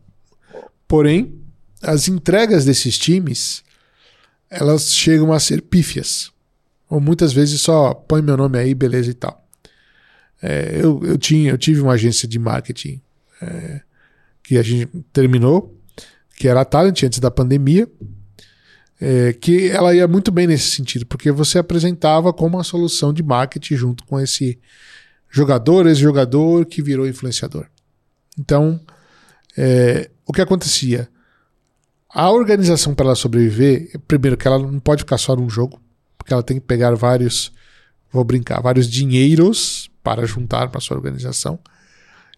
[0.89, 1.41] Porém,
[1.81, 3.63] as entregas desses times,
[4.51, 6.33] elas chegam a ser pífias.
[6.89, 9.47] Ou muitas vezes só põe meu nome aí, beleza e tal.
[10.43, 13.01] É, eu, eu, tinha, eu tive uma agência de marketing
[13.41, 13.81] é,
[14.51, 15.79] que a gente terminou,
[16.37, 17.89] que era a Talent antes da pandemia,
[19.01, 23.23] é, que ela ia muito bem nesse sentido, porque você apresentava como uma solução de
[23.23, 24.59] marketing junto com esse
[25.31, 27.65] jogador, esse jogador que virou influenciador.
[28.37, 28.81] Então,
[29.57, 31.09] é, o que acontecia?
[32.13, 35.81] A organização para ela sobreviver, primeiro que ela não pode ficar só num jogo,
[36.19, 37.53] porque ela tem que pegar vários,
[38.11, 41.57] vou brincar, vários dinheiros para juntar para sua organização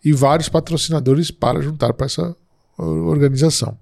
[0.05, 2.37] e vários patrocinadores para juntar para essa
[2.77, 3.77] organização.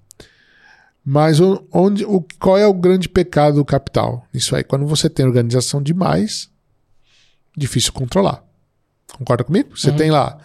[1.05, 1.39] Mas
[1.73, 4.27] onde, o, qual é o grande pecado do capital?
[4.33, 6.51] Isso aí, quando você tem organização demais,
[7.57, 8.45] difícil controlar.
[9.17, 9.77] Concorda comigo?
[9.77, 9.97] Você uhum.
[9.97, 10.39] tem lá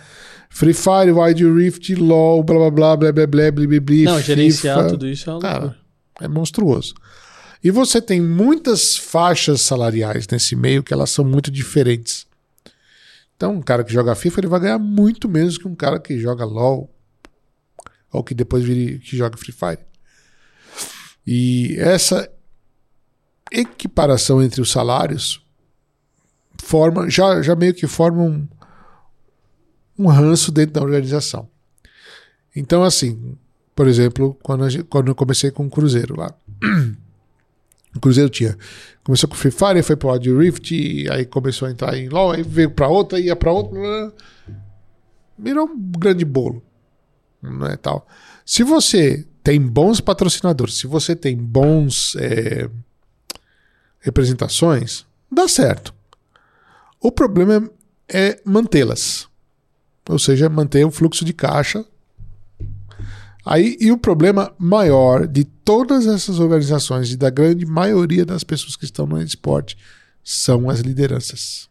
[0.50, 4.14] Free Fire, Wide Rift, LOL, blá blá blá, blá blá blá, blá blá blá.
[4.14, 5.76] Não, gerenciar tudo isso é uma Cara,
[6.22, 6.94] é monstruoso.
[7.62, 12.25] E você tem muitas faixas salariais nesse meio que elas são muito diferentes.
[13.36, 16.18] Então, um cara que joga FIFA ele vai ganhar muito menos que um cara que
[16.20, 16.90] joga LoL
[18.12, 19.86] ou que depois vire que joga Free Fire.
[21.28, 22.32] E essa
[23.52, 25.44] equiparação entre os salários
[26.58, 28.48] forma já, já meio que forma um,
[30.00, 31.50] um ranço dentro da organização.
[32.56, 33.38] Então, assim,
[33.76, 36.34] por exemplo, quando, gente, quando eu comecei com o Cruzeiro lá.
[37.96, 38.58] O Cruzeiro tinha.
[39.04, 40.72] Começou com Free Fire, foi pro Audio Rift,
[41.10, 44.14] aí começou a entrar em LoL, aí veio pra outra, ia pra outra.
[45.38, 46.64] Virou um grande bolo.
[47.42, 48.08] Não é tal.
[48.46, 52.70] Se você tem bons patrocinadores, se você tem bons é,
[54.00, 55.94] representações, dá certo.
[57.00, 57.70] O problema
[58.08, 59.28] é, é mantê-las.
[60.10, 61.86] Ou seja, manter o fluxo de caixa
[63.46, 68.76] Aí, e o problema maior de todas essas organizações e da grande maioria das pessoas
[68.76, 69.78] que estão no esporte
[70.24, 71.70] são as lideranças.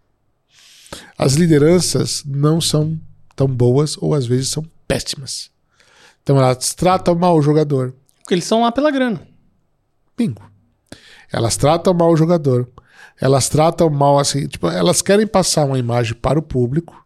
[1.19, 2.99] As lideranças não são
[3.35, 5.51] tão boas ou às vezes são péssimas.
[6.23, 7.93] Então elas tratam mal o jogador.
[8.19, 9.21] Porque eles são lá pela grana.
[10.17, 10.43] Bingo.
[11.33, 12.69] Elas tratam mal o jogador.
[13.21, 17.04] elas tratam mal assim, tipo, elas querem passar uma imagem para o público,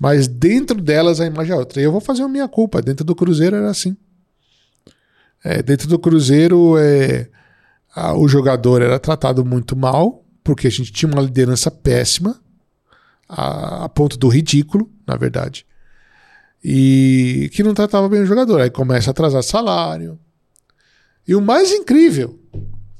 [0.00, 1.78] mas dentro delas a imagem é outra.
[1.78, 2.80] E eu vou fazer a minha culpa.
[2.80, 3.94] Dentro do Cruzeiro era assim.
[5.44, 7.28] É, dentro do Cruzeiro, é,
[7.94, 12.40] a, o jogador era tratado muito mal, porque a gente tinha uma liderança péssima,
[13.28, 15.66] a, a ponto do ridículo, na verdade.
[16.64, 18.62] E que não tratava bem o jogador.
[18.62, 20.18] Aí começa a atrasar salário.
[21.28, 22.40] E o mais incrível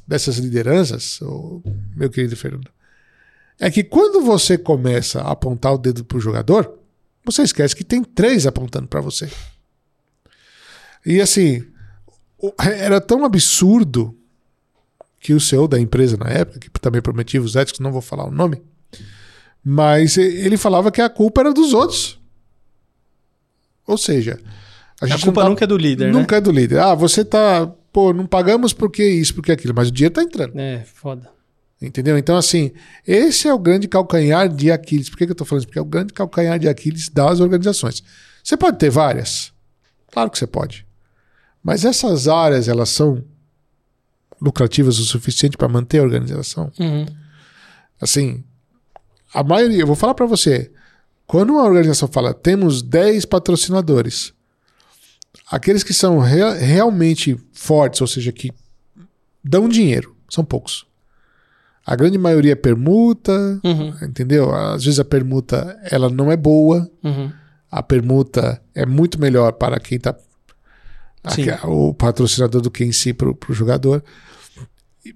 [0.07, 1.63] dessas lideranças, oh,
[1.97, 2.71] meu querido Fernando,
[3.59, 6.80] é que quando você começa a apontar o dedo para o jogador,
[7.25, 9.31] você esquece que tem três apontando para você.
[11.05, 11.65] E assim,
[12.59, 14.17] era tão absurdo
[15.19, 18.25] que o CEO da empresa na época, que também prometia os éticos, não vou falar
[18.25, 18.63] o nome,
[19.63, 22.19] mas ele falava que a culpa era dos outros.
[23.87, 24.41] Ou seja,
[25.01, 26.39] a, a culpa tá, nunca é do líder, Nunca né?
[26.39, 26.79] é do líder.
[26.79, 30.59] Ah, você tá, pô, não pagamos porque isso, porque aquilo, mas o dinheiro tá entrando.
[30.59, 31.29] É, foda.
[31.81, 32.19] Entendeu?
[32.19, 32.73] Então, assim,
[33.07, 35.09] esse é o grande calcanhar de Aquiles.
[35.09, 35.69] Por que, que eu tô falando isso?
[35.69, 38.03] Porque é o grande calcanhar de Aquiles das organizações.
[38.45, 39.53] Você pode ter várias?
[40.13, 40.87] Claro que você pode.
[41.63, 43.25] Mas essas áreas, elas são
[44.41, 46.71] lucrativas o suficiente para manter a organização?
[46.79, 47.07] Uhum.
[48.01, 48.45] Assim,
[49.33, 50.71] a maioria, eu vou falar para você,
[51.27, 54.33] quando uma organização fala temos 10 patrocinadores,
[55.51, 58.53] aqueles que são re realmente fortes, ou seja, que
[59.45, 60.90] dão dinheiro, são poucos.
[61.85, 63.95] A grande maioria é permuta, uhum.
[64.03, 64.55] entendeu?
[64.55, 66.91] Às vezes a permuta ela não é boa.
[67.03, 67.33] Uhum.
[67.71, 70.15] A permuta é muito melhor para quem está
[71.65, 74.03] o patrocinador do que em si para o jogador.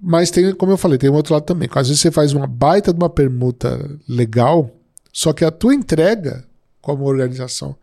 [0.01, 1.69] Mas tem, como eu falei, tem um outro lado também.
[1.71, 4.71] Às vezes você faz uma baita de uma permuta legal,
[5.13, 6.43] só que a tua entrega
[6.81, 7.75] como organização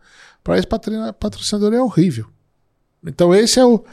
[0.43, 2.25] para esse patrocinador é horrível.
[3.05, 3.83] Então esse é o,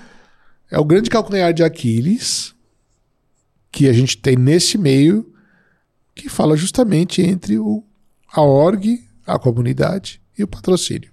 [0.70, 2.54] é o grande calcanhar de Aquiles
[3.70, 5.32] que a gente tem nesse meio
[6.14, 7.84] que fala justamente entre o,
[8.32, 11.10] a org, a comunidade e o patrocínio.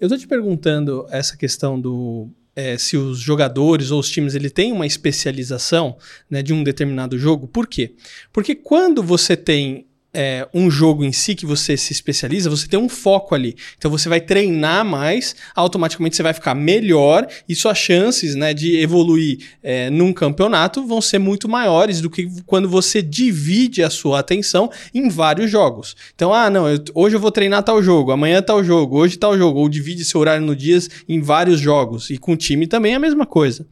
[0.00, 4.50] Eu estou te perguntando essa questão do é, se os jogadores ou os times ele
[4.50, 5.96] têm uma especialização
[6.28, 7.46] né, de um determinado jogo.
[7.46, 7.94] Por quê?
[8.32, 12.78] Porque quando você tem é, um jogo em si que você se especializa, você tem
[12.78, 13.56] um foco ali.
[13.78, 18.76] Então você vai treinar mais, automaticamente você vai ficar melhor e suas chances né, de
[18.76, 24.18] evoluir é, num campeonato vão ser muito maiores do que quando você divide a sua
[24.18, 25.96] atenção em vários jogos.
[26.14, 29.36] Então, ah, não, eu, hoje eu vou treinar tal jogo, amanhã tal jogo, hoje tal
[29.38, 32.10] jogo, ou divide seu horário no dias em vários jogos.
[32.10, 33.66] E com o time também é a mesma coisa.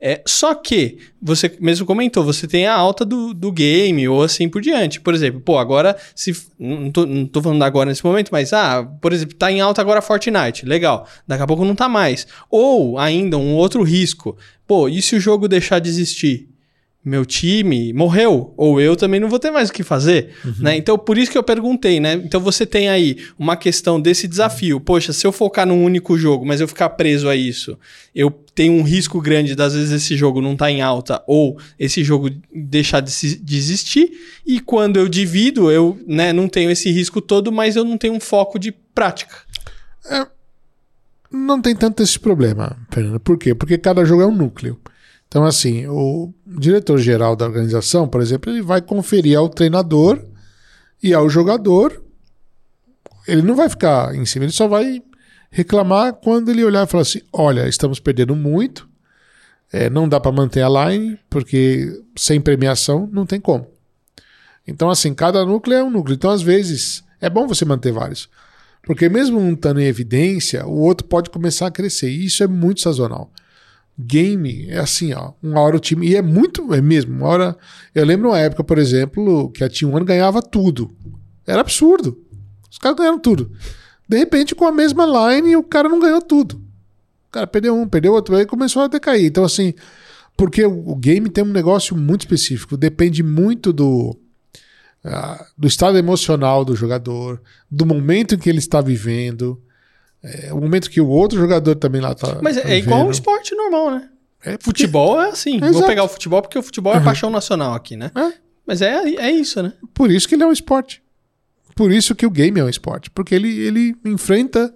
[0.00, 4.48] É, só que, você mesmo comentou, você tem a alta do, do game ou assim
[4.48, 5.00] por diante.
[5.00, 6.36] Por exemplo, pô, agora agora, se.
[6.58, 9.80] Não tô, não tô falando agora nesse momento, mas, ah, por exemplo, tá em alta
[9.80, 10.66] agora Fortnite.
[10.66, 11.06] Legal.
[11.26, 12.26] Daqui a pouco não tá mais.
[12.50, 14.36] Ou ainda um outro risco.
[14.66, 16.48] Pô, e se o jogo deixar de existir?
[17.06, 20.54] Meu time morreu, ou eu também não vou ter mais o que fazer, uhum.
[20.58, 20.76] né?
[20.76, 22.14] Então, por isso que eu perguntei, né?
[22.14, 24.80] Então, você tem aí uma questão desse desafio.
[24.80, 27.78] Poxa, se eu focar num único jogo, mas eu ficar preso a isso,
[28.12, 32.02] eu tenho um risco grande das vezes esse jogo não tá em alta ou esse
[32.02, 34.10] jogo deixar de, de existir.
[34.44, 38.14] E quando eu divido, eu né, não tenho esse risco todo, mas eu não tenho
[38.14, 39.36] um foco de prática.
[40.10, 40.26] É,
[41.30, 43.20] não tem tanto esse problema, Fernando.
[43.20, 43.54] Por quê?
[43.54, 44.76] Porque cada jogo é um núcleo.
[45.36, 50.24] Então, assim, o diretor-geral da organização, por exemplo, ele vai conferir ao treinador
[51.02, 52.02] e ao jogador.
[53.28, 55.02] Ele não vai ficar em cima, ele só vai
[55.50, 58.88] reclamar quando ele olhar e falar assim: olha, estamos perdendo muito,
[59.70, 63.66] é, não dá para manter a line, porque sem premiação não tem como.
[64.66, 66.14] Então, assim, cada núcleo é um núcleo.
[66.14, 68.26] Então, às vezes, é bom você manter vários.
[68.84, 72.08] Porque mesmo um estando em evidência, o outro pode começar a crescer.
[72.08, 73.30] E isso é muito sazonal
[73.98, 75.32] game é assim, ó.
[75.42, 76.08] Uma hora o time.
[76.08, 77.14] E é muito, é mesmo.
[77.14, 77.56] Uma hora.
[77.94, 80.94] Eu lembro uma época, por exemplo, que a T1 ganhava tudo.
[81.46, 82.18] Era absurdo.
[82.70, 83.50] Os caras ganharam tudo.
[84.08, 86.56] De repente, com a mesma line, o cara não ganhou tudo.
[87.28, 89.24] O cara perdeu um, perdeu outro, aí começou a decair.
[89.24, 89.74] Então, assim,
[90.36, 94.16] porque o game tem um negócio muito específico, depende muito do.
[95.04, 99.62] Uh, do estado emocional do jogador, do momento em que ele está vivendo,
[100.22, 102.38] é o momento que o outro jogador também lá tá.
[102.42, 104.08] Mas tá é igual um esporte normal, né?
[104.44, 105.56] É, futebol é assim.
[105.62, 107.04] É Vou pegar o futebol porque o futebol é uhum.
[107.04, 108.10] paixão nacional aqui, né?
[108.14, 108.32] É.
[108.66, 109.72] Mas é, é isso, né?
[109.94, 111.02] Por isso que ele é um esporte.
[111.74, 113.10] Por isso que o game é um esporte.
[113.10, 114.72] Porque ele, ele enfrenta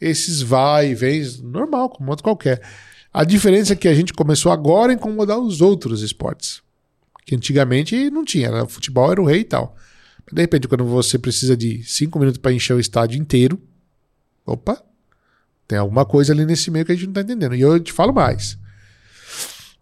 [0.00, 2.60] esses vai e vens normal, como outro qualquer.
[3.12, 6.62] A diferença é que a gente começou agora a incomodar os outros esportes.
[7.26, 8.62] Que antigamente não tinha, né?
[8.62, 9.76] o futebol era o rei e tal.
[10.32, 13.60] De repente, quando você precisa de cinco minutos para encher o estádio inteiro,
[14.46, 14.82] opa,
[15.66, 17.54] tem alguma coisa ali nesse meio que a gente não está entendendo.
[17.54, 18.58] E eu te falo mais.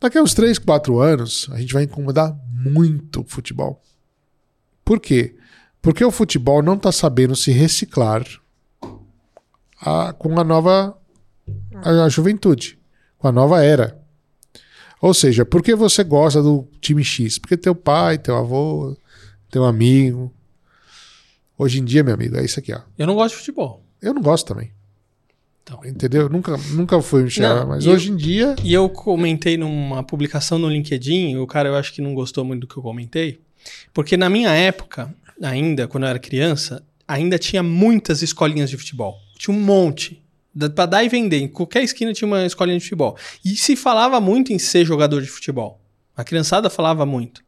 [0.00, 3.80] Daqui a uns 3, 4 anos, a gente vai incomodar muito o futebol.
[4.84, 5.36] Por quê?
[5.80, 8.24] Porque o futebol não está sabendo se reciclar
[9.80, 10.96] a- com a nova
[11.74, 12.78] a, a juventude,
[13.18, 14.00] com a nova era.
[15.00, 17.38] Ou seja, por que você gosta do time X?
[17.38, 18.96] Porque teu pai, teu avô,
[19.50, 20.32] teu amigo.
[21.58, 22.80] Hoje em dia, meu amigo, é isso aqui, ó.
[22.96, 23.84] Eu não gosto de futebol.
[24.02, 24.70] Eu não gosto também.
[25.62, 25.80] Então.
[25.84, 26.28] Entendeu?
[26.28, 28.56] Nunca, nunca fui um enxergar, mas e eu- hoje em dia.
[28.64, 32.62] E eu comentei numa publicação no LinkedIn, o cara eu acho que não gostou muito
[32.62, 33.40] do que eu comentei,
[33.94, 39.18] porque na minha época, ainda, quando eu era criança, ainda tinha muitas escolinhas de futebol.
[39.38, 40.20] Tinha um monte.
[40.74, 41.38] Pra dar e vender.
[41.38, 43.16] Em qualquer esquina tinha uma escolinha de futebol.
[43.44, 45.80] E se falava muito em ser jogador de futebol.
[46.16, 47.42] A criançada falava muito.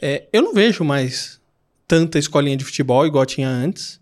[0.00, 1.40] É, eu não vejo mais
[1.86, 4.00] tanta escolinha de futebol igual tinha antes.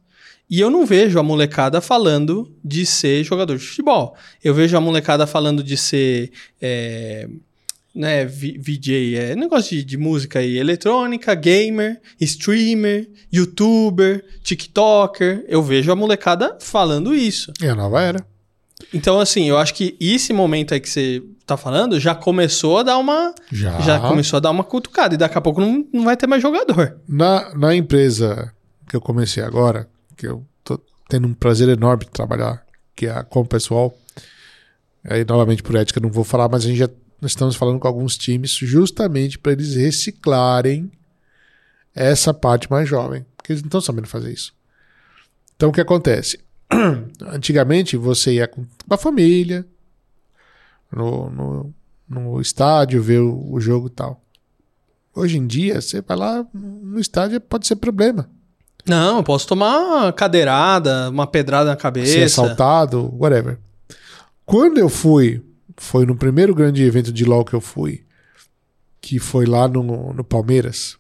[0.51, 4.17] E eu não vejo a molecada falando de ser jogador de futebol.
[4.43, 7.29] Eu vejo a molecada falando de ser é,
[7.95, 15.45] né, VJ, é negócio de, de música aí, eletrônica, gamer, streamer, youtuber, tiktoker.
[15.49, 17.53] Eu vejo a molecada falando isso.
[17.63, 18.27] É a nova era.
[18.95, 22.83] Então, assim, eu acho que esse momento aí que você tá falando já começou a
[22.83, 23.35] dar uma.
[23.53, 23.81] Já.
[23.81, 25.15] Já começou a dar uma cutucada.
[25.15, 26.97] E daqui a pouco não, não vai ter mais jogador.
[27.09, 28.53] Na, na empresa
[28.89, 29.89] que eu comecei agora,
[30.21, 32.63] que eu tô tendo um prazer enorme de trabalhar,
[32.95, 33.99] que é Com Pessoal.
[35.03, 36.91] Aí, novamente, por ética, não vou falar, mas a gente já
[37.23, 40.93] estamos falando com alguns times justamente para eles reciclarem
[41.95, 44.55] essa parte mais jovem, porque eles não estão sabendo fazer isso.
[45.57, 46.39] Então, o que acontece?
[47.33, 49.67] Antigamente, você ia com a família
[50.93, 51.75] no, no,
[52.07, 54.23] no estádio ver o, o jogo e tal.
[55.15, 58.29] Hoje em dia, você vai lá no estádio, pode ser problema.
[58.87, 62.13] Não, eu posso tomar uma cadeirada, uma pedrada na cabeça.
[62.13, 63.59] Ser assaltado, whatever.
[64.45, 65.43] Quando eu fui,
[65.77, 68.05] foi no primeiro grande evento de LoL que eu fui,
[69.01, 70.97] que foi lá no, no Palmeiras,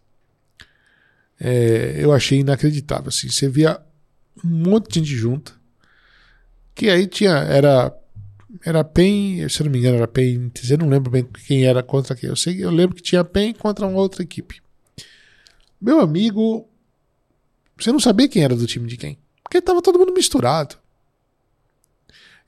[1.38, 3.08] é, eu achei inacreditável.
[3.08, 3.80] Assim, você via
[4.44, 5.52] um monte de gente junta,
[6.74, 7.94] que aí tinha, era
[8.64, 11.82] era PEN, se eu não me engano, era PEN, eu não lembro bem quem era
[11.82, 12.28] contra quem.
[12.28, 14.60] Eu sei, eu lembro que tinha PEN contra uma outra equipe.
[15.80, 16.68] Meu amigo,
[17.80, 20.76] você não sabia quem era do time de quem, porque tava todo mundo misturado.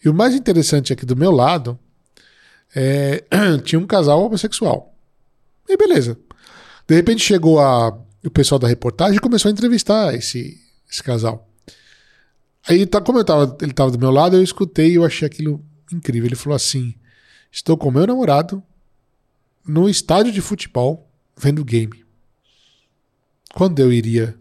[0.04, 1.78] E o mais interessante aqui do meu lado
[2.74, 3.24] é,
[3.64, 4.94] tinha um casal homossexual.
[5.68, 6.18] E beleza.
[6.86, 7.88] De repente chegou a,
[8.24, 10.60] o pessoal da reportagem e começou a entrevistar esse,
[10.90, 11.48] esse casal.
[12.68, 15.26] Aí, tá, como eu tava, ele estava do meu lado, eu escutei e eu achei
[15.26, 16.26] aquilo incrível.
[16.26, 16.94] Ele falou assim:
[17.50, 18.62] Estou com meu namorado
[19.66, 22.04] no estádio de futebol vendo game.
[23.54, 24.36] Quando eu iria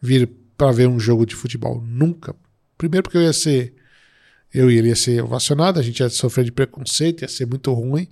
[0.00, 1.82] vir para ver um jogo de futebol?
[1.86, 2.34] Nunca.
[2.76, 3.74] Primeiro porque eu ia ser
[4.52, 8.08] eu ia ser ovacionado, a gente ia sofrer de preconceito, ia ser muito ruim.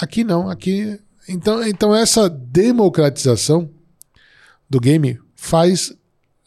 [0.00, 0.98] Aqui não, aqui
[1.28, 3.70] então, então essa democratização
[4.68, 5.92] do game faz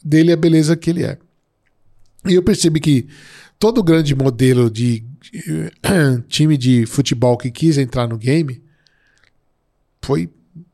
[0.03, 1.18] dele a beleza que ele é.
[2.28, 3.07] E eu percebi que
[3.59, 5.05] todo grande modelo de
[6.28, 8.61] time de futebol que quis entrar no game
[10.01, 10.30] foi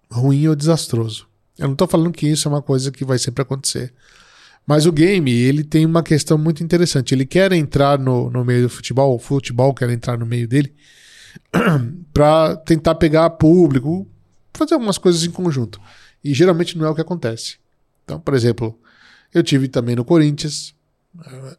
[0.09, 1.28] ruim ou desastroso.
[1.59, 3.93] Eu não estou falando que isso é uma coisa que vai sempre acontecer.
[4.65, 7.13] Mas o game, ele tem uma questão muito interessante.
[7.13, 10.73] Ele quer entrar no, no meio do futebol, o futebol quer entrar no meio dele,
[12.13, 14.07] para tentar pegar público,
[14.53, 15.81] fazer algumas coisas em conjunto.
[16.23, 17.57] E geralmente não é o que acontece.
[18.05, 18.79] Então, por exemplo,
[19.33, 20.73] eu tive também no Corinthians,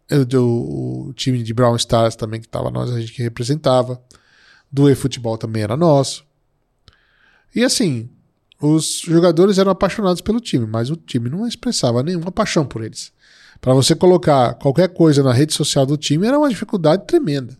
[0.08, 4.00] eu, eu, o time de Brown Stars também que estava nós, a gente que representava.
[4.72, 6.24] Do eFootball também era nosso.
[7.52, 8.08] E assim,
[8.60, 13.12] os jogadores eram apaixonados pelo time, mas o time não expressava nenhuma paixão por eles.
[13.60, 17.56] Para você colocar qualquer coisa na rede social do time era uma dificuldade tremenda.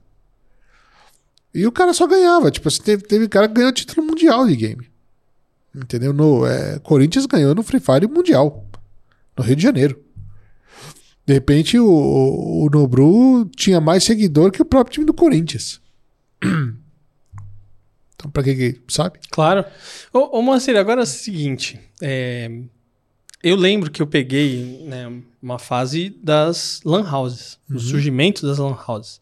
[1.55, 2.51] E o cara só ganhava.
[2.51, 4.91] Tipo assim, teve, teve cara que ganhou título mundial de game.
[5.75, 6.13] Entendeu?
[6.13, 8.67] No, é, Corinthians ganhou no Free Fire Mundial.
[9.37, 9.99] No Rio de Janeiro.
[11.27, 15.81] De repente, o, o, o Nobru tinha mais seguidor que o próprio time do Corinthians.
[18.21, 19.19] Então, pra que, que sabe?
[19.31, 19.65] Claro.
[20.13, 21.81] Ô, ô Moacir, agora é o seguinte.
[22.03, 22.51] é,
[23.43, 25.11] eu lembro que eu peguei né,
[25.43, 27.59] uma fase das lan houses.
[27.71, 29.19] O surgimento das lan houses.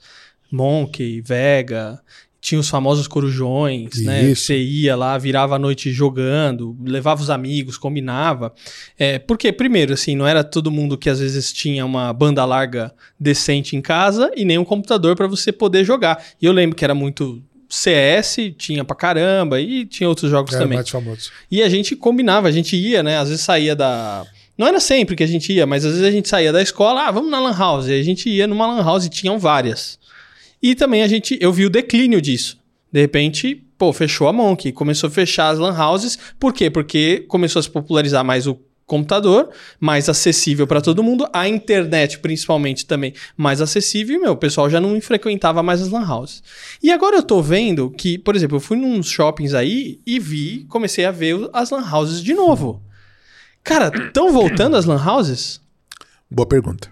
[0.51, 2.01] Monkey, Vega,
[2.41, 4.25] tinha os famosos corujões, né?
[4.25, 4.47] Isso.
[4.47, 8.53] Você ia lá, virava a noite jogando, levava os amigos, combinava.
[8.99, 12.93] É, porque, primeiro, assim, não era todo mundo que às vezes tinha uma banda larga
[13.21, 16.25] decente em casa e nem um computador para você poder jogar.
[16.41, 20.63] E eu lembro que era muito CS, tinha pra caramba, e tinha outros jogos Era
[20.63, 20.77] também.
[20.77, 21.31] mais famoso.
[21.51, 23.19] E a gente combinava, a gente ia, né?
[23.19, 24.25] Às vezes saía da.
[24.57, 27.07] Não era sempre que a gente ia, mas às vezes a gente saía da escola,
[27.07, 27.87] ah, vamos na Lan House.
[27.87, 29.99] E a gente ia numa Lan House e tinham várias.
[30.61, 32.59] E também a gente, eu vi o declínio disso.
[32.91, 36.19] De repente, pô, fechou a Monkey, começou a fechar as Lan Houses.
[36.41, 36.69] Por quê?
[36.71, 38.59] Porque começou a se popularizar mais o
[38.89, 44.37] computador, mais acessível para todo mundo, a internet principalmente também mais acessível, e meu, o
[44.37, 46.43] pessoal já não frequentava mais as lan houses.
[46.83, 50.65] E agora eu tô vendo que, por exemplo, eu fui nos shoppings aí e vi,
[50.69, 52.83] comecei a ver as lan houses de novo.
[53.63, 55.61] Cara, estão voltando as lan houses?
[56.31, 56.91] Boa pergunta.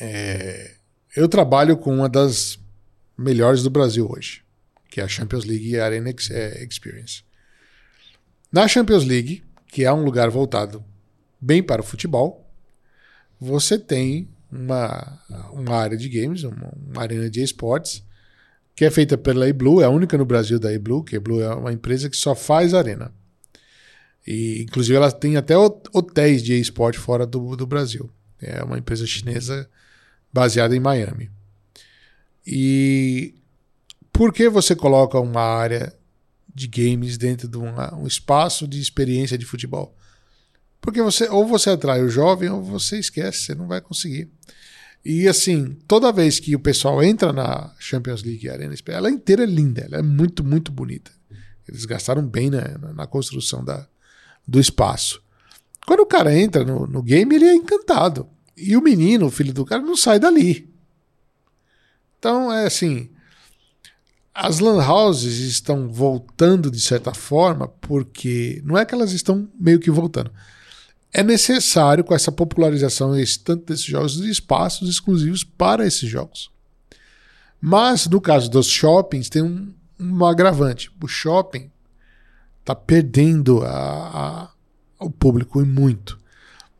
[0.00, 0.76] É,
[1.16, 2.60] eu trabalho com uma das
[3.18, 4.42] melhores do Brasil hoje,
[4.88, 7.24] que é a Champions League e a Arena é, Experience.
[8.52, 10.84] Na Champions League, que é um lugar voltado
[11.40, 12.46] bem para o futebol,
[13.40, 15.20] você tem uma,
[15.52, 18.04] uma área de games, uma, uma arena de esportes,
[18.74, 21.42] que é feita pela eBlue, é a única no Brasil da eBlue, que a eBlue
[21.42, 23.12] é uma empresa que só faz arena.
[24.26, 28.10] E, inclusive, ela tem até hotéis de esporte fora do, do Brasil.
[28.40, 29.68] É uma empresa chinesa
[30.32, 31.30] baseada em Miami.
[32.46, 33.34] E
[34.12, 35.94] por que você coloca uma área
[36.54, 39.96] de games dentro de uma, um espaço de experiência de futebol?
[40.80, 44.30] Porque você ou você atrai o jovem ou você esquece, você não vai conseguir.
[45.04, 49.46] E assim, toda vez que o pessoal entra na Champions League Arena, ela inteira é
[49.46, 51.10] linda, ela é muito, muito bonita.
[51.68, 53.86] Eles gastaram bem na, na construção da,
[54.46, 55.22] do espaço.
[55.86, 58.28] Quando o cara entra no, no game, ele é encantado.
[58.56, 60.68] E o menino, o filho do cara, não sai dali.
[62.18, 63.09] Então, é assim.
[64.34, 69.80] As lan houses estão voltando de certa forma, porque não é que elas estão meio
[69.80, 70.30] que voltando.
[71.12, 73.12] É necessário, com essa popularização
[73.44, 76.50] tanto desses jogos, de espaços exclusivos para esses jogos.
[77.60, 80.90] Mas, no caso dos shoppings, tem um, um agravante.
[81.02, 81.70] O shopping
[82.60, 84.48] está perdendo a,
[84.98, 86.18] a, o público e muito.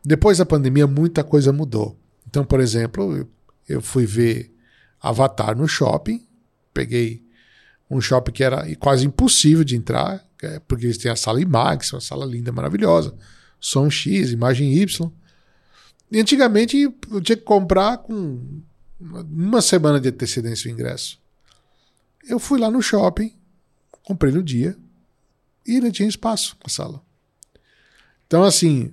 [0.05, 1.99] Depois da pandemia, muita coisa mudou.
[2.27, 3.29] Então, por exemplo,
[3.69, 4.55] eu fui ver
[5.03, 6.25] Avatar no shopping,
[6.73, 7.29] peguei
[7.91, 11.93] um shopping que era quase impossível de entrar, é porque eles têm a sala IMAX,
[11.93, 13.15] uma sala linda, maravilhosa,
[13.59, 15.13] som X, imagem Y.
[16.11, 18.63] E antigamente eu tinha que comprar com
[19.01, 21.19] uma semana de antecedência o ingresso.
[22.27, 23.35] Eu fui lá no shopping,
[24.03, 24.77] comprei no dia,
[25.67, 27.03] e ele tinha espaço na sala.
[28.27, 28.93] Então, assim,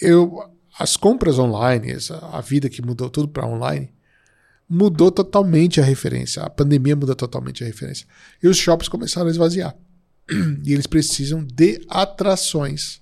[0.00, 1.88] eu as compras online,
[2.30, 3.92] a vida que mudou tudo para online,
[4.68, 6.42] mudou totalmente a referência.
[6.42, 8.06] A pandemia mudou totalmente a referência.
[8.42, 9.74] E os shoppings começaram a esvaziar.
[10.64, 13.00] E eles precisam de atrações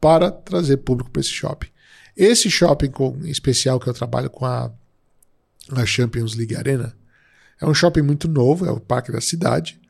[0.00, 1.68] para trazer público para esse shopping.
[2.16, 4.72] Esse shopping com, em especial que eu trabalho com a,
[5.72, 6.96] a Champions League Arena
[7.60, 9.80] é um shopping muito novo, é o parque da cidade.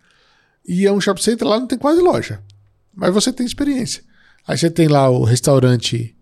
[0.67, 2.43] E é um shopping center lá, não tem quase loja.
[2.95, 4.03] Mas você tem experiência.
[4.47, 6.17] Aí você tem lá o restaurante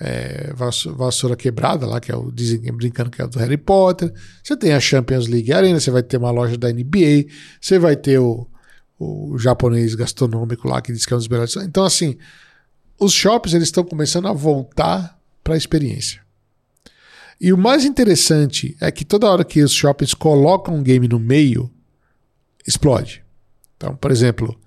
[0.00, 4.12] é, Vassoura Quebrada, lá, que é o, dizem brincando que é do Harry Potter.
[4.42, 7.26] Você tem a Champions League Arena, você vai ter uma loja da NBA,
[7.60, 8.46] você vai ter o,
[8.98, 11.56] o japonês gastronômico lá, que diz que é um dos melhores.
[11.56, 12.16] Então, assim,
[12.98, 16.20] os shoppings eles estão começando a voltar para a experiência.
[17.40, 21.20] E o mais interessante é que toda hora que os shoppings colocam um game no
[21.20, 21.70] meio,
[22.66, 23.24] explode.
[23.76, 24.58] Então, por exemplo,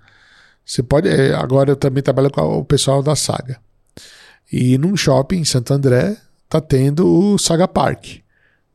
[0.65, 1.07] você pode.
[1.09, 3.59] É, agora eu também trabalho com o pessoal da Saga.
[4.51, 6.17] E num shopping em Santo André
[6.49, 8.17] tá tendo o Saga Park,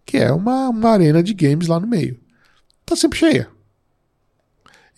[0.06, 2.18] que é uma, uma arena de games lá no meio.
[2.86, 3.48] Tá sempre cheia.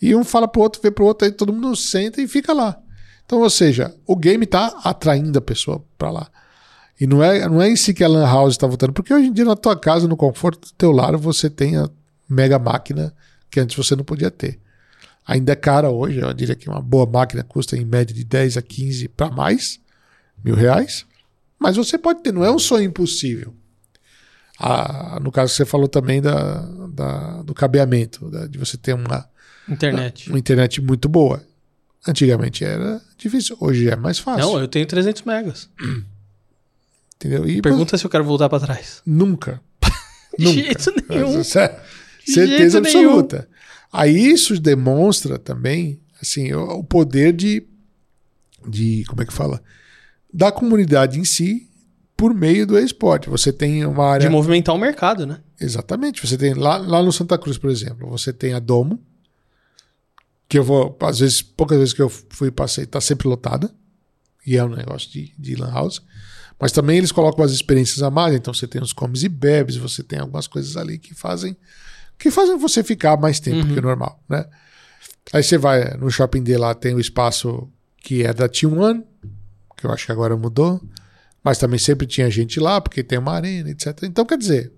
[0.01, 2.79] E um fala pro outro, vê pro outro, aí todo mundo senta e fica lá.
[3.25, 6.31] Então, ou seja, o game tá atraindo a pessoa para lá.
[6.99, 9.27] E não é, não é em si que a Lan House está voltando, porque hoje
[9.27, 11.89] em dia na tua casa, no conforto do teu lar, você tem a
[12.29, 13.13] mega máquina
[13.51, 14.59] que antes você não podia ter.
[15.27, 18.57] Ainda é cara hoje, eu diria que uma boa máquina custa em média de 10
[18.57, 19.79] a 15 para mais
[20.43, 21.05] mil reais.
[21.57, 23.53] Mas você pode ter, não é um sonho impossível.
[24.59, 26.61] Ah, no caso que você falou também da,
[26.93, 29.29] da do cabeamento, da, de você ter uma
[29.69, 30.29] internet.
[30.29, 31.43] uma internet muito boa.
[32.07, 34.45] Antigamente era difícil, hoje é mais fácil.
[34.45, 35.69] Não, eu tenho 300 megas.
[37.15, 37.47] Entendeu?
[37.47, 39.01] E, Pergunta mas, se eu quero voltar para trás.
[39.05, 39.61] Nunca.
[40.37, 40.61] De nunca.
[40.61, 41.43] jeito nenhum.
[41.43, 43.37] Certeza absoluta.
[43.37, 43.59] Nenhum.
[43.91, 47.65] Aí isso demonstra também assim o, o poder de,
[48.67, 49.61] de como é que fala
[50.33, 51.69] da comunidade em si
[52.15, 53.29] por meio do esporte.
[53.29, 54.27] Você tem uma área.
[54.27, 55.39] De movimentar o mercado, né?
[55.59, 56.25] Exatamente.
[56.25, 58.99] Você tem lá, lá no Santa Cruz, por exemplo, você tem a Domo,
[60.47, 63.73] que eu vou, às vezes, poucas vezes que eu fui passei, tá sempre lotada.
[64.45, 66.01] E é um negócio de, de Lan House.
[66.59, 68.35] Mas também eles colocam as experiências a mais.
[68.35, 71.55] Então você tem os comes e bebes, você tem algumas coisas ali que fazem
[72.17, 73.73] que fazem você ficar mais tempo uhum.
[73.73, 74.45] que o normal, né?
[75.31, 79.05] Aí você vai no shopping D lá, tem o espaço que é da T1,
[79.79, 80.81] que eu acho que agora mudou.
[81.43, 84.03] Mas também sempre tinha gente lá, porque tem uma arena, etc.
[84.03, 84.71] Então, quer dizer.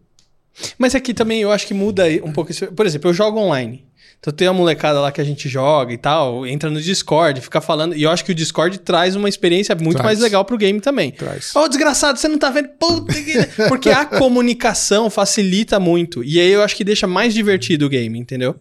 [0.77, 2.53] Mas aqui também eu acho que muda um pouco.
[2.75, 3.85] Por exemplo, eu jogo online.
[4.21, 7.59] Então tem a molecada lá que a gente joga e tal, entra no Discord, fica
[7.59, 7.95] falando.
[7.95, 10.05] E eu acho que o Discord traz uma experiência muito Traz.
[10.05, 11.09] mais legal pro game também.
[11.11, 11.55] Traz.
[11.55, 12.69] Ô, desgraçado, você não tá vendo?
[12.79, 13.33] Puta que...
[13.67, 16.23] Porque a comunicação facilita muito.
[16.23, 18.55] E aí eu acho que deixa mais divertido o game, entendeu?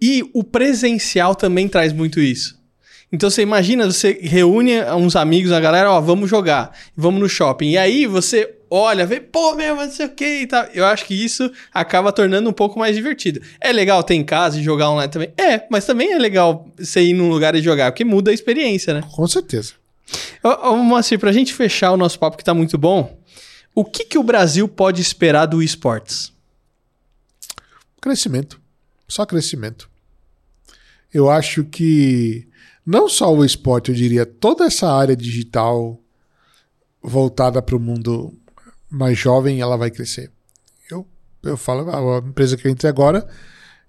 [0.00, 2.58] E o presencial também traz muito isso.
[3.12, 7.70] Então você imagina, você reúne uns amigos, a galera, ó, vamos jogar, vamos no shopping.
[7.70, 10.64] E aí você olha, vê, pô, meu, não sei o que e tal.
[10.74, 13.40] Eu acho que isso acaba tornando um pouco mais divertido.
[13.60, 15.32] É legal ter em casa e jogar online também?
[15.36, 18.92] É, mas também é legal você ir num lugar e jogar, porque muda a experiência,
[18.92, 19.02] né?
[19.12, 19.74] Com certeza.
[20.42, 23.16] Ô, ô Moacir, pra gente fechar o nosso papo que tá muito bom,
[23.74, 26.32] o que, que o Brasil pode esperar do esportes?
[28.00, 28.60] Crescimento.
[29.08, 29.88] Só crescimento.
[31.12, 32.46] Eu acho que
[32.86, 36.00] não só o esporte, eu diria, toda essa área digital
[37.02, 38.32] voltada para o mundo
[38.88, 40.30] mais jovem, ela vai crescer.
[40.88, 41.04] Eu,
[41.42, 43.28] eu falo, a empresa que eu entrei agora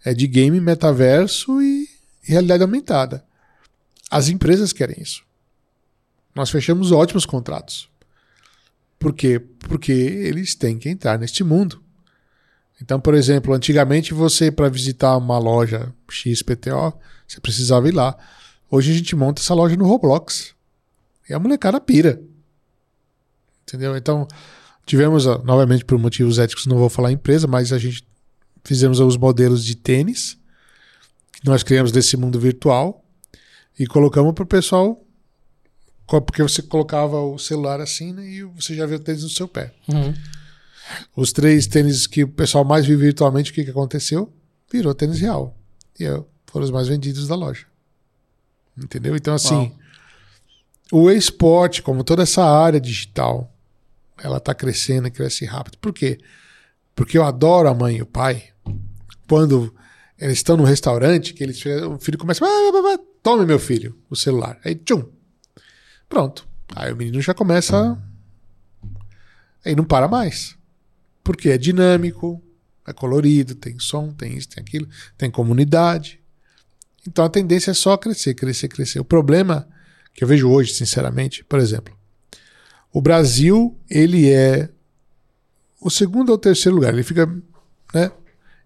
[0.04, 1.88] é de game, metaverso e
[2.24, 3.24] realidade aumentada.
[4.10, 5.24] As empresas querem isso.
[6.34, 7.89] Nós fechamos ótimos contratos.
[8.98, 9.39] Por quê?
[9.39, 11.82] Porque eles têm que entrar neste mundo.
[12.82, 16.93] Então, por exemplo, antigamente você, para visitar uma loja XPTO,
[17.28, 18.18] você precisava ir lá.
[18.70, 20.53] Hoje a gente monta essa loja no Roblox.
[21.30, 22.22] E a molecada pira.
[23.63, 23.97] Entendeu?
[23.97, 24.28] Então,
[24.86, 28.05] tivemos, novamente por motivos éticos, não vou falar empresa, mas a gente
[28.63, 30.38] fizemos os modelos de tênis
[31.32, 33.03] que nós criamos desse mundo virtual
[33.80, 35.05] e colocamos para o pessoal,
[36.05, 39.47] porque você colocava o celular assim né, e você já vê o tênis no seu
[39.47, 39.74] pé.
[41.15, 44.34] Os três tênis que o pessoal mais viu virtualmente, o que, que aconteceu?
[44.72, 45.57] Virou tênis real.
[45.99, 47.65] E é, foram os mais vendidos da loja.
[48.78, 49.15] Entendeu?
[49.15, 49.71] Então, assim,
[50.91, 53.53] o esporte, como toda essa área digital,
[54.21, 55.78] ela está crescendo e cresce rápido.
[55.80, 56.19] Por quê?
[56.95, 58.43] Porque eu adoro a mãe e o pai.
[59.28, 59.73] Quando
[60.17, 62.43] eles estão no restaurante, que eles, o filho começa.
[62.45, 64.57] "Ah, ah, ah, ah, Tome, meu filho, o celular.
[64.63, 65.03] Aí, tchum.
[66.07, 66.47] Pronto.
[66.75, 68.01] Aí o menino já começa.
[69.65, 70.55] Aí não para mais.
[71.23, 72.41] Porque é dinâmico,
[72.86, 76.21] é colorido, tem som, tem isso, tem aquilo, tem comunidade.
[77.08, 78.99] Então a tendência é só crescer, crescer, crescer.
[78.99, 79.68] O problema
[80.14, 81.97] que eu vejo hoje, sinceramente, por exemplo,
[82.91, 84.70] o Brasil, ele é
[85.80, 86.93] o segundo ou terceiro lugar.
[86.93, 87.26] Ele fica
[87.93, 88.12] né,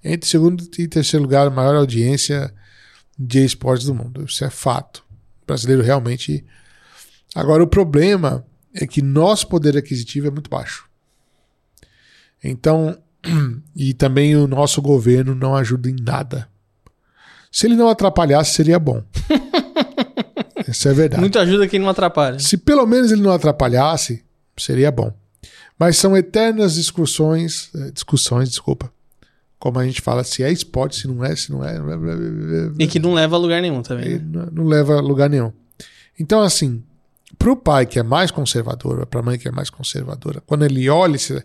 [0.04, 2.52] entre segundo e terceiro lugar, a maior audiência
[3.18, 4.26] de esportes do mundo.
[4.26, 5.04] Isso é fato.
[5.44, 6.44] O brasileiro realmente.
[7.36, 10.90] Agora, o problema é que nosso poder aquisitivo é muito baixo.
[12.44, 12.98] Então,
[13.76, 16.51] e também o nosso governo não ajuda em nada.
[17.52, 19.04] Se ele não atrapalhasse, seria bom.
[20.68, 21.20] Isso é verdade.
[21.20, 22.40] Muito ajuda quem não atrapalha.
[22.40, 24.24] Se pelo menos ele não atrapalhasse,
[24.58, 25.14] seria bom.
[25.78, 28.92] Mas são eternas discussões, eh, discussões, desculpa.
[29.60, 31.76] Como a gente fala, se é esporte, se não é, se não é.
[32.80, 34.18] E que não leva a lugar nenhum também.
[34.18, 34.48] Né?
[34.52, 35.52] não leva a lugar nenhum.
[36.20, 36.84] Então, assim,
[37.38, 41.16] pro pai que é mais conservador, pra mãe que é mais conservadora, quando ele olha
[41.16, 41.44] esse,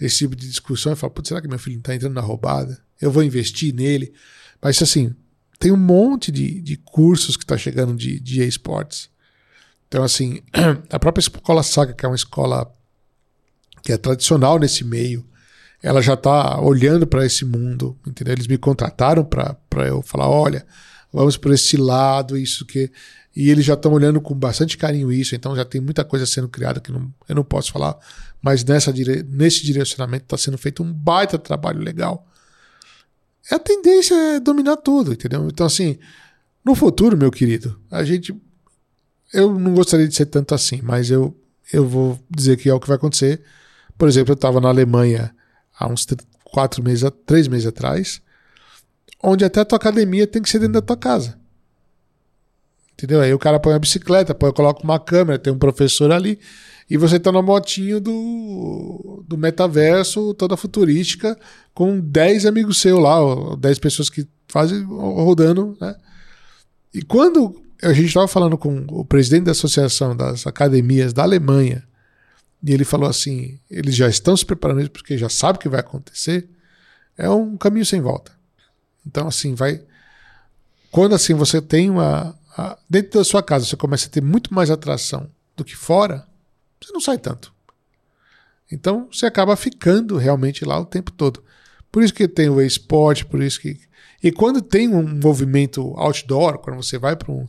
[0.00, 2.20] esse tipo de discussão e fala, putz, será que meu filho não tá entrando na
[2.20, 2.78] roubada?
[3.00, 4.12] Eu vou investir nele.
[4.60, 5.14] Mas, assim,
[5.58, 9.08] tem um monte de, de cursos que tá chegando de, de esportes.
[9.88, 10.40] Então, assim,
[10.90, 12.70] a própria escola Saga, que é uma escola
[13.82, 15.24] que é tradicional nesse meio,
[15.82, 18.34] ela já está olhando para esse mundo, entendeu?
[18.34, 20.66] Eles me contrataram para eu falar, olha,
[21.12, 22.90] vamos por esse lado, isso que
[23.36, 26.48] e eles já estão olhando com bastante carinho isso, então já tem muita coisa sendo
[26.48, 27.94] criada que não, eu não posso falar,
[28.40, 32.26] mas nessa dire, nesse direcionamento está sendo feito um baita trabalho legal.
[33.50, 35.46] A tendência é dominar tudo, entendeu?
[35.48, 35.98] Então assim,
[36.64, 38.34] no futuro, meu querido, a gente
[39.32, 41.36] eu não gostaria de ser tanto assim, mas eu
[41.72, 43.42] eu vou dizer que é o que vai acontecer.
[43.98, 45.34] Por exemplo, eu estava na Alemanha
[45.78, 48.20] há uns tr- quatro meses, três meses atrás,
[49.22, 51.38] onde até a tua academia tem que ser dentro da tua casa.
[52.92, 53.20] Entendeu?
[53.20, 56.38] Aí o cara põe a bicicleta, põe, coloca uma câmera, tem um professor ali,
[56.88, 61.38] e você tá na motinho do, do metaverso, toda futurística,
[61.74, 65.96] com 10 amigos seus lá, ou 10 pessoas que fazem rodando, né?
[66.94, 71.82] E quando a gente estava falando com o presidente da Associação das Academias da Alemanha,
[72.64, 75.80] e ele falou assim: eles já estão se preparando porque já sabe o que vai
[75.80, 76.48] acontecer,
[77.18, 78.32] é um caminho sem volta.
[79.06, 79.82] Então, assim, vai.
[80.90, 82.34] Quando assim você tem uma.
[82.56, 86.26] a- dentro da sua casa você começa a ter muito mais atração do que fora,
[86.80, 87.52] você não sai tanto.
[88.70, 91.42] Então você acaba ficando realmente lá o tempo todo.
[91.90, 93.78] Por isso que tem o esporte, por isso que.
[94.22, 97.46] E quando tem um movimento outdoor, quando você vai para um.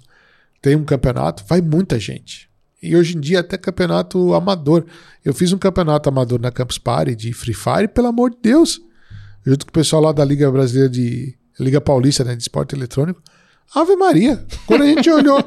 [0.62, 2.50] Tem um campeonato, vai muita gente.
[2.82, 4.86] E hoje em dia até campeonato amador.
[5.24, 8.82] Eu fiz um campeonato amador na Campus Party de Free Fire, pelo amor de Deus.
[9.46, 13.22] Junto com o pessoal lá da Liga Brasileira de Liga Paulista, né, de esporte eletrônico.
[13.74, 14.46] Ave Maria.
[14.66, 15.44] Quando a gente olhou,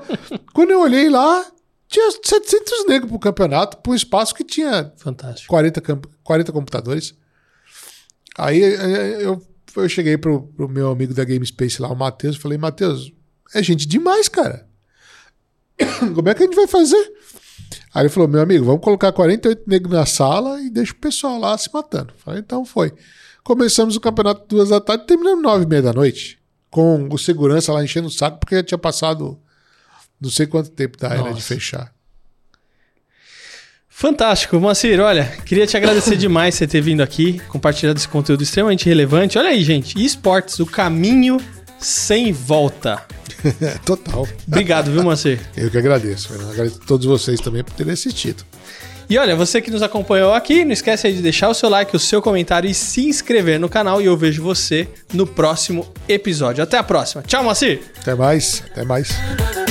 [0.53, 1.47] quando eu olhei lá,
[1.91, 5.49] tinha 700 negros pro campeonato, pro espaço que tinha Fantástico.
[5.49, 7.15] 40, camp- 40 computadores.
[8.39, 9.45] Aí eu,
[9.77, 13.13] eu cheguei pro, pro meu amigo da Game Space lá, o Matheus, e falei, Matheus,
[13.53, 14.69] é gente demais, cara.
[16.15, 17.13] Como é que a gente vai fazer?
[17.93, 21.41] Aí ele falou, meu amigo, vamos colocar 48 negros na sala e deixa o pessoal
[21.41, 22.13] lá se matando.
[22.19, 22.95] Falei, então foi.
[23.43, 26.39] Começamos o campeonato duas da tarde terminamos nove e meia da noite.
[26.71, 29.41] Com o segurança lá enchendo o saco, porque já tinha passado
[30.21, 31.41] não sei quanto tempo da era de Nossa.
[31.41, 31.93] fechar.
[33.89, 34.99] Fantástico, Moacir.
[34.99, 39.39] Olha, queria te agradecer demais você ter vindo aqui, compartilhado esse conteúdo extremamente relevante.
[39.39, 40.03] Olha aí, gente.
[40.03, 41.39] eSports, o caminho
[41.79, 43.03] sem volta.
[43.85, 44.27] Total.
[44.47, 45.41] Obrigado, viu, Moacir?
[45.57, 46.33] Eu que agradeço.
[46.33, 48.45] Agradeço a todos vocês também por terem assistido.
[49.09, 51.95] E olha, você que nos acompanhou aqui, não esquece aí de deixar o seu like,
[51.95, 54.01] o seu comentário e se inscrever no canal.
[54.01, 56.63] E eu vejo você no próximo episódio.
[56.63, 57.23] Até a próxima.
[57.23, 57.83] Tchau, Moacir!
[58.01, 58.63] Até mais.
[58.71, 59.70] Até mais.